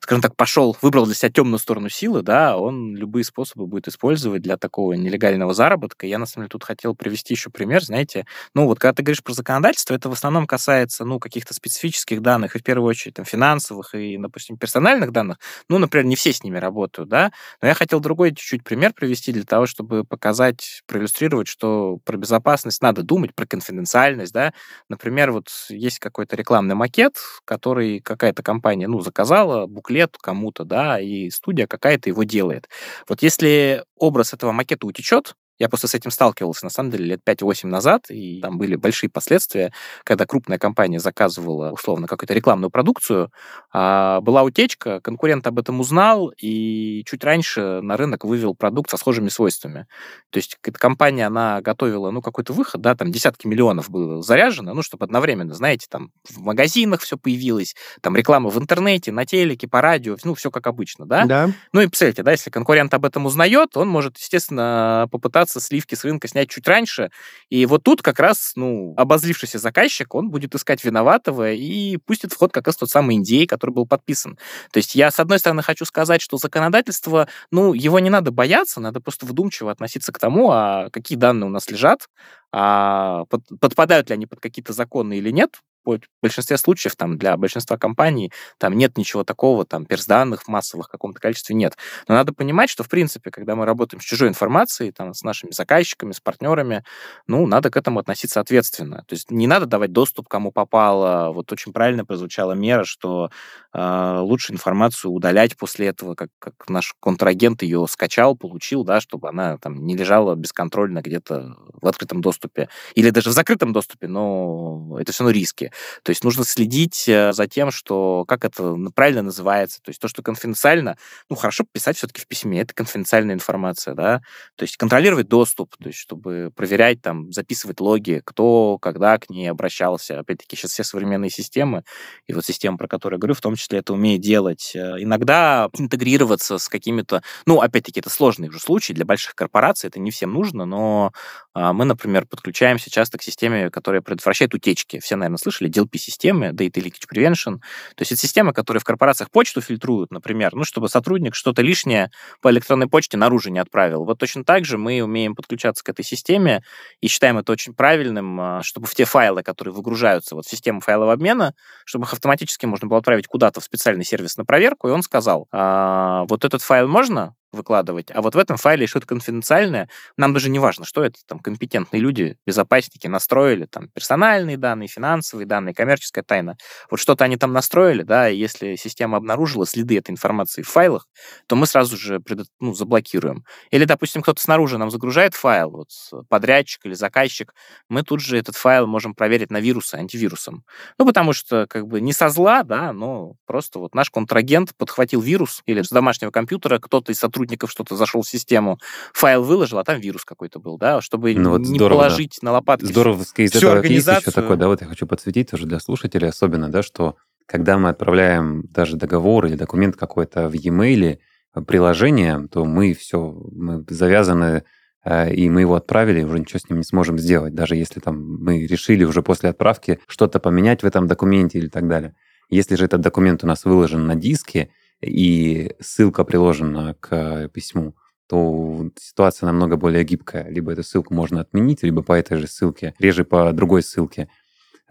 [0.00, 4.42] скажем так, пошел, выбрал для себя темную сторону силы, да, он любые способы будет использовать
[4.42, 6.06] для такого нелегального заработка.
[6.06, 9.22] Я, на самом деле, тут хотел привести еще пример, знаете, ну, вот когда ты говоришь
[9.22, 13.24] про законодательство, это в основном касается, ну, каких-то специфических данных, и в первую очередь, там,
[13.24, 15.38] финансовых и, допустим, персональных данных.
[15.68, 19.32] Ну, например, не все с ними работают, да, но я хотел другой чуть-чуть пример привести
[19.32, 24.52] для того, чтобы показать, проиллюстрировать, что про безопасность надо думать, про конфиденциальность, да.
[24.88, 31.00] Например, вот есть как какой-то рекламный макет, который какая-то компания, ну, заказала, буклет кому-то, да,
[31.00, 32.68] и студия какая-то его делает.
[33.08, 37.20] Вот если образ этого макета утечет, я просто с этим сталкивался, на самом деле, лет
[37.24, 43.30] 5-8 назад, и там были большие последствия, когда крупная компания заказывала, условно, какую-то рекламную продукцию,
[43.72, 48.96] а была утечка, конкурент об этом узнал, и чуть раньше на рынок вывел продукт со
[48.96, 49.86] схожими свойствами.
[50.30, 54.74] То есть эта компания, она готовила, ну, какой-то выход, да, там десятки миллионов было заряжено,
[54.74, 59.68] ну, чтобы одновременно, знаете, там в магазинах все появилось, там реклама в интернете, на телеке,
[59.68, 61.24] по радио, ну, все как обычно, да?
[61.24, 61.50] Да.
[61.72, 65.94] Ну, и представляете, да, если конкурент об этом узнает, он может, естественно, попытаться попытаться сливки
[65.94, 67.10] с рынка снять чуть раньше.
[67.50, 72.36] И вот тут как раз, ну, обозлившийся заказчик, он будет искать виноватого и пустит в
[72.36, 74.38] ход как раз тот самый индей, который был подписан.
[74.72, 78.80] То есть я, с одной стороны, хочу сказать, что законодательство, ну, его не надо бояться,
[78.80, 82.08] надо просто вдумчиво относиться к тому, а какие данные у нас лежат,
[82.52, 87.36] а под, подпадают ли они под какие-то законы или нет, в большинстве случаев там для
[87.36, 91.76] большинства компаний там нет ничего такого, там персданных в массовых каком-то количестве нет.
[92.08, 95.50] Но надо понимать, что в принципе, когда мы работаем с чужой информацией, там, с нашими
[95.50, 96.84] заказчиками, с партнерами,
[97.26, 99.04] ну, надо к этому относиться ответственно.
[99.06, 101.32] То есть не надо давать доступ, кому попало.
[101.32, 103.30] Вот очень правильно прозвучала мера, что
[103.72, 109.28] э, лучше информацию удалять после этого, как, как наш контрагент ее скачал, получил, да, чтобы
[109.28, 114.96] она там не лежала бесконтрольно где-то в открытом доступе или даже в закрытом доступе, но
[115.00, 115.71] это все равно риски.
[116.02, 119.80] То есть нужно следить э, за тем, что как это правильно называется.
[119.82, 120.96] То есть то, что конфиденциально,
[121.28, 124.20] ну, хорошо писать все-таки в письме, это конфиденциальная информация, да.
[124.56, 129.50] То есть контролировать доступ, то есть чтобы проверять, там, записывать логи, кто, когда к ней
[129.50, 130.20] обращался.
[130.20, 131.84] Опять-таки, сейчас все современные системы,
[132.26, 134.72] и вот система, про которую я говорю, в том числе это умеет делать.
[134.74, 140.00] Э, иногда интегрироваться с какими-то, ну, опять-таки, это сложный уже случай для больших корпораций, это
[140.00, 141.12] не всем нужно, но
[141.54, 145.00] а, мы, например, подключаемся часто к системе, которая предотвращает утечки.
[145.00, 147.58] Все, наверное, слышали DLP-системы, Data Leakage Prevention.
[147.94, 152.10] То есть это системы, которые в корпорациях почту фильтруют, например, ну, чтобы сотрудник что-то лишнее
[152.40, 154.04] по электронной почте наружу не отправил.
[154.04, 156.62] Вот точно так же мы умеем подключаться к этой системе
[157.00, 160.80] и считаем это очень правильным, а, чтобы в те файлы, которые выгружаются вот в систему
[160.80, 161.54] файлового обмена,
[161.84, 165.48] чтобы их автоматически можно было отправить куда-то в специальный сервис на проверку, и он сказал,
[165.52, 170.48] а, вот этот файл можно выкладывать, а вот в этом файле что-то конфиденциальное, нам даже
[170.48, 176.24] не важно, что это, там, компетентные люди, безопасники настроили, там, персональные данные, финансовые данные, коммерческая
[176.24, 176.56] тайна.
[176.90, 181.06] Вот что-то они там настроили, да, и если система обнаружила следы этой информации в файлах,
[181.46, 182.44] то мы сразу же предо...
[182.58, 183.44] ну, заблокируем.
[183.70, 185.88] Или, допустим, кто-то снаружи нам загружает файл, вот
[186.30, 187.54] подрядчик или заказчик,
[187.90, 190.64] мы тут же этот файл можем проверить на вирусы, антивирусом.
[190.98, 195.20] Ну, потому что, как бы, не со зла, да, но просто вот наш контрагент подхватил
[195.20, 198.78] вирус или с домашнего компьютера кто-то из сотрудников что-то зашел в систему,
[199.12, 202.46] файл выложил, а там вирус какой-то был, да, чтобы ну, вот не здорово, положить да.
[202.46, 204.14] на лопатки Здорово, из этого организацию.
[204.14, 207.16] есть еще такое, да, вот я хочу подсветить тоже для слушателей особенно, да, что
[207.46, 211.18] когда мы отправляем даже договор или документ какой-то в e-mail,
[211.54, 214.64] э, приложение, то мы все, мы завязаны
[215.04, 218.42] э, и мы его отправили, уже ничего с ним не сможем сделать, даже если там
[218.42, 222.14] мы решили уже после отправки что-то поменять в этом документе или так далее.
[222.48, 224.70] Если же этот документ у нас выложен на диске,
[225.02, 227.94] и ссылка приложена к письму,
[228.28, 230.48] то ситуация намного более гибкая.
[230.48, 234.26] Либо эту ссылку можно отменить, либо по этой же ссылке, реже по другой ссылке э,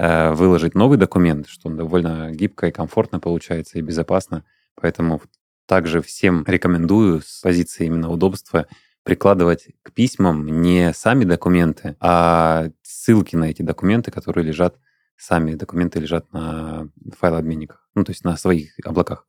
[0.02, 4.44] выложить новый документ, что он довольно гибко и комфортно получается и безопасно.
[4.76, 5.22] Поэтому
[5.68, 8.68] также всем рекомендую с позиции именно удобства
[9.04, 14.78] прикладывать к письмам не сами документы, а ссылки на эти документы, которые лежат,
[15.18, 19.28] сами документы лежат на файлообменниках, ну, то есть на своих облаках.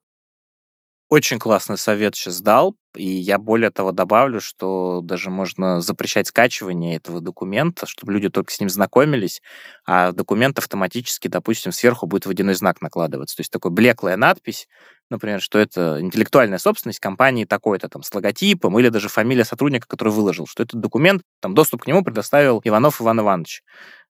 [1.12, 6.96] Очень классный совет сейчас дал, и я более того добавлю, что даже можно запрещать скачивание
[6.96, 9.42] этого документа, чтобы люди только с ним знакомились,
[9.84, 13.36] а документ автоматически, допустим, сверху будет водяной знак накладываться.
[13.36, 14.68] То есть такой блеклая надпись,
[15.10, 20.14] например, что это интеллектуальная собственность компании такой-то там с логотипом или даже фамилия сотрудника, который
[20.14, 23.62] выложил, что этот документ, там доступ к нему предоставил Иванов Иван Иванович.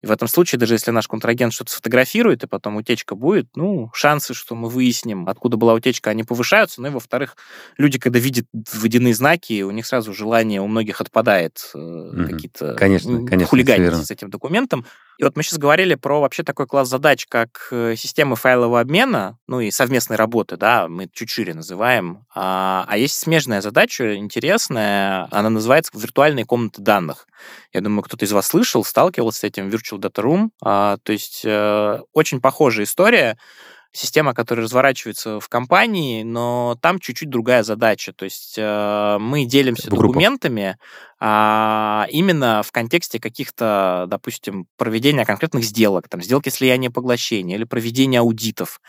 [0.06, 3.90] И в этом случае, даже если наш контрагент что-то сфотографирует, и потом утечка будет, ну,
[3.92, 6.80] шансы, что мы выясним, откуда была утечка, они повышаются.
[6.80, 7.36] Ну и, во-вторых,
[7.76, 12.24] люди, когда видят водяные знаки, у них сразу желание у многих отпадает mm-hmm.
[12.24, 14.86] какие-то конечно, конечно, хулиганить с этим документом.
[15.18, 19.38] И вот мы сейчас говорили про вообще такой класс задач, как э, системы файлового обмена,
[19.46, 22.26] ну и совместной работы, да, мы чуть шире называем.
[22.34, 27.26] А, а есть смежная задача, интересная, она называется виртуальные комнаты данных.
[27.72, 30.50] Я думаю, кто-то из вас слышал, сталкивался с этим Virtual Data Room.
[30.62, 33.38] А, то есть э, очень похожая история
[33.96, 38.12] система, которая разворачивается в компании, но там чуть-чуть другая задача.
[38.12, 40.08] То есть э, мы делимся Группа.
[40.08, 40.76] документами
[41.18, 48.20] а, именно в контексте каких-то, допустим, проведения конкретных сделок, там, сделки слияния поглощения или проведения
[48.20, 48.80] аудитов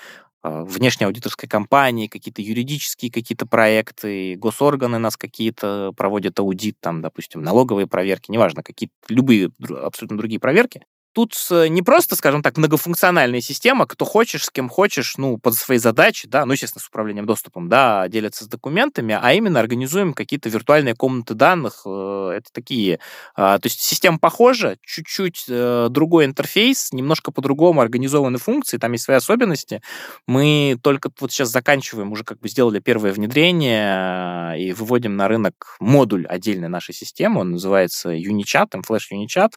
[0.44, 7.42] а, внешней аудиторской компании, какие-то юридические какие-то проекты, госорганы нас какие-то проводят аудит, там, допустим,
[7.42, 9.52] налоговые проверки, неважно, какие-то любые
[9.82, 10.84] абсолютно другие проверки
[11.18, 15.80] тут не просто, скажем так, многофункциональная система, кто хочешь, с кем хочешь, ну, под свои
[15.80, 20.50] задачи, да, ну, естественно, с управлением доступом, да, делятся с документами, а именно организуем какие-то
[20.50, 21.82] виртуальные комнаты данных.
[21.88, 23.00] Э, это такие...
[23.36, 29.06] А, то есть система похожа, чуть-чуть э, другой интерфейс, немножко по-другому организованы функции, там есть
[29.06, 29.82] свои особенности.
[30.28, 35.28] Мы только вот сейчас заканчиваем, уже как бы сделали первое внедрение э, и выводим на
[35.28, 39.54] рынок модуль отдельной нашей системы, он называется Unichat, Flash Unichat.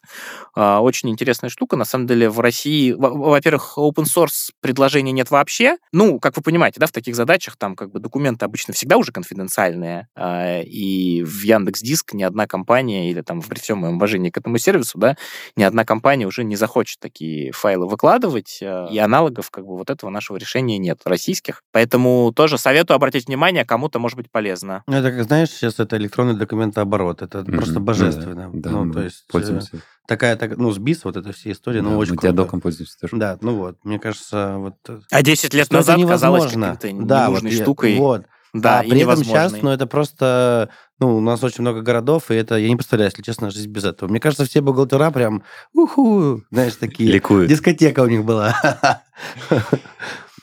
[0.55, 1.77] А, очень интересная интересная штука.
[1.77, 5.77] На самом деле в России, во-первых, open source предложений нет вообще.
[5.93, 9.13] Ну, как вы понимаете, да, в таких задачах там как бы документы обычно всегда уже
[9.13, 14.31] конфиденциальные, а, и в Яндекс Диск ни одна компания или там при всем моем уважении
[14.31, 15.17] к этому сервису, да,
[15.57, 19.91] ни одна компания уже не захочет такие файлы выкладывать, а, и аналогов как бы вот
[19.91, 21.63] этого нашего решения нет российских.
[21.73, 24.83] Поэтому тоже советую обратить внимание, кому-то может быть полезно.
[24.87, 27.57] Ну, это, как знаешь, сейчас это электронный документооборот, это mm-hmm.
[27.57, 28.51] просто божественно.
[28.53, 29.81] Да, ну, то есть, э, пользуемся
[30.11, 33.17] такая, так, ну, сбис, вот эта вся история, ну, да, очень мы диадоком пользуемся тоже.
[33.17, 34.75] Да, ну вот, мне кажется, вот...
[34.89, 37.97] Э, а 10 лет назад казалось какой-то да, ненужной вот, штукой.
[37.97, 38.27] Вот.
[38.53, 42.35] Да, а при этом сейчас, ну, это просто ну, у нас очень много городов, и
[42.35, 44.11] это, я не представляю, если честно, жизнь без этого.
[44.11, 47.11] Мне кажется, все бухгалтера прям, уху, знаешь, такие...
[47.11, 47.49] Ликуют.
[47.49, 48.55] Дискотека у них была.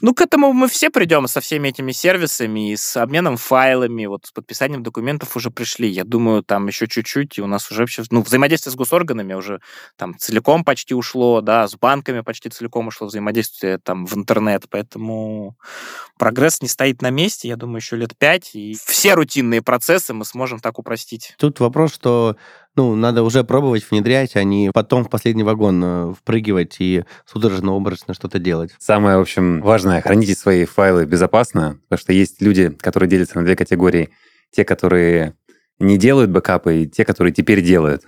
[0.02, 4.28] Ну, к этому мы все придем со всеми этими сервисами и с обменом файлами, вот
[4.28, 5.89] с подписанием документов уже пришли.
[5.89, 9.60] Я думаю, там еще чуть-чуть, и у нас уже вообще, ну, взаимодействие с госорганами уже
[9.95, 15.58] там целиком почти ушло, да, с банками почти целиком ушло взаимодействие там в интернет, поэтому
[16.20, 20.26] прогресс не стоит на месте, я думаю, еще лет пять, и все рутинные процессы мы
[20.26, 21.34] сможем так упростить.
[21.38, 22.36] Тут вопрос, что
[22.78, 28.13] ну, надо уже пробовать внедрять, а не потом в последний вагон э, впрыгивать и судорожно-образно
[28.13, 28.71] что-то делать.
[28.78, 33.45] Самое, в общем, важное, храните свои файлы безопасно, потому что есть люди, которые делятся на
[33.45, 34.09] две категории.
[34.51, 35.34] Те, которые
[35.80, 38.03] не делают бэкапы, и те, которые теперь делают.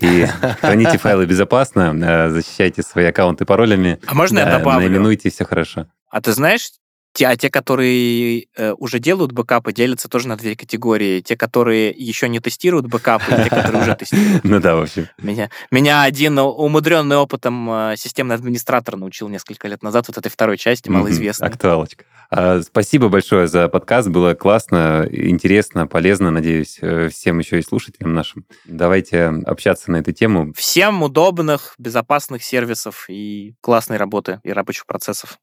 [0.00, 0.26] И
[0.60, 3.98] храните файлы безопасно, э, защищайте свои аккаунты паролями.
[4.06, 4.88] А можно я добавлю?
[4.88, 5.86] Наименуйте, все хорошо.
[6.10, 6.68] А ты знаешь,
[7.12, 11.20] те, а те, которые э, уже делают бэкапы, делятся тоже на две категории.
[11.20, 14.44] Те, которые еще не тестируют бэкапы, и те, которые уже тестируют.
[14.44, 15.08] Ну да, в общем.
[15.18, 20.56] Меня, меня один умудренный опытом э, системный администратор научил несколько лет назад вот этой второй
[20.56, 21.48] части, малоизвестной.
[21.48, 22.04] Актуалочка.
[22.30, 24.08] А, спасибо большое за подкаст.
[24.08, 26.30] Было классно, интересно, полезно.
[26.30, 28.44] Надеюсь, э, всем еще и слушателям нашим.
[28.64, 30.52] Давайте общаться на эту тему.
[30.56, 35.38] Всем удобных, безопасных сервисов и классной работы и рабочих процессов.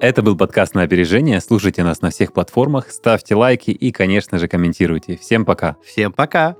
[0.00, 1.42] Это был подкаст на опережение.
[1.42, 5.18] Слушайте нас на всех платформах, ставьте лайки и, конечно же, комментируйте.
[5.18, 5.76] Всем пока.
[5.84, 6.56] Всем пока.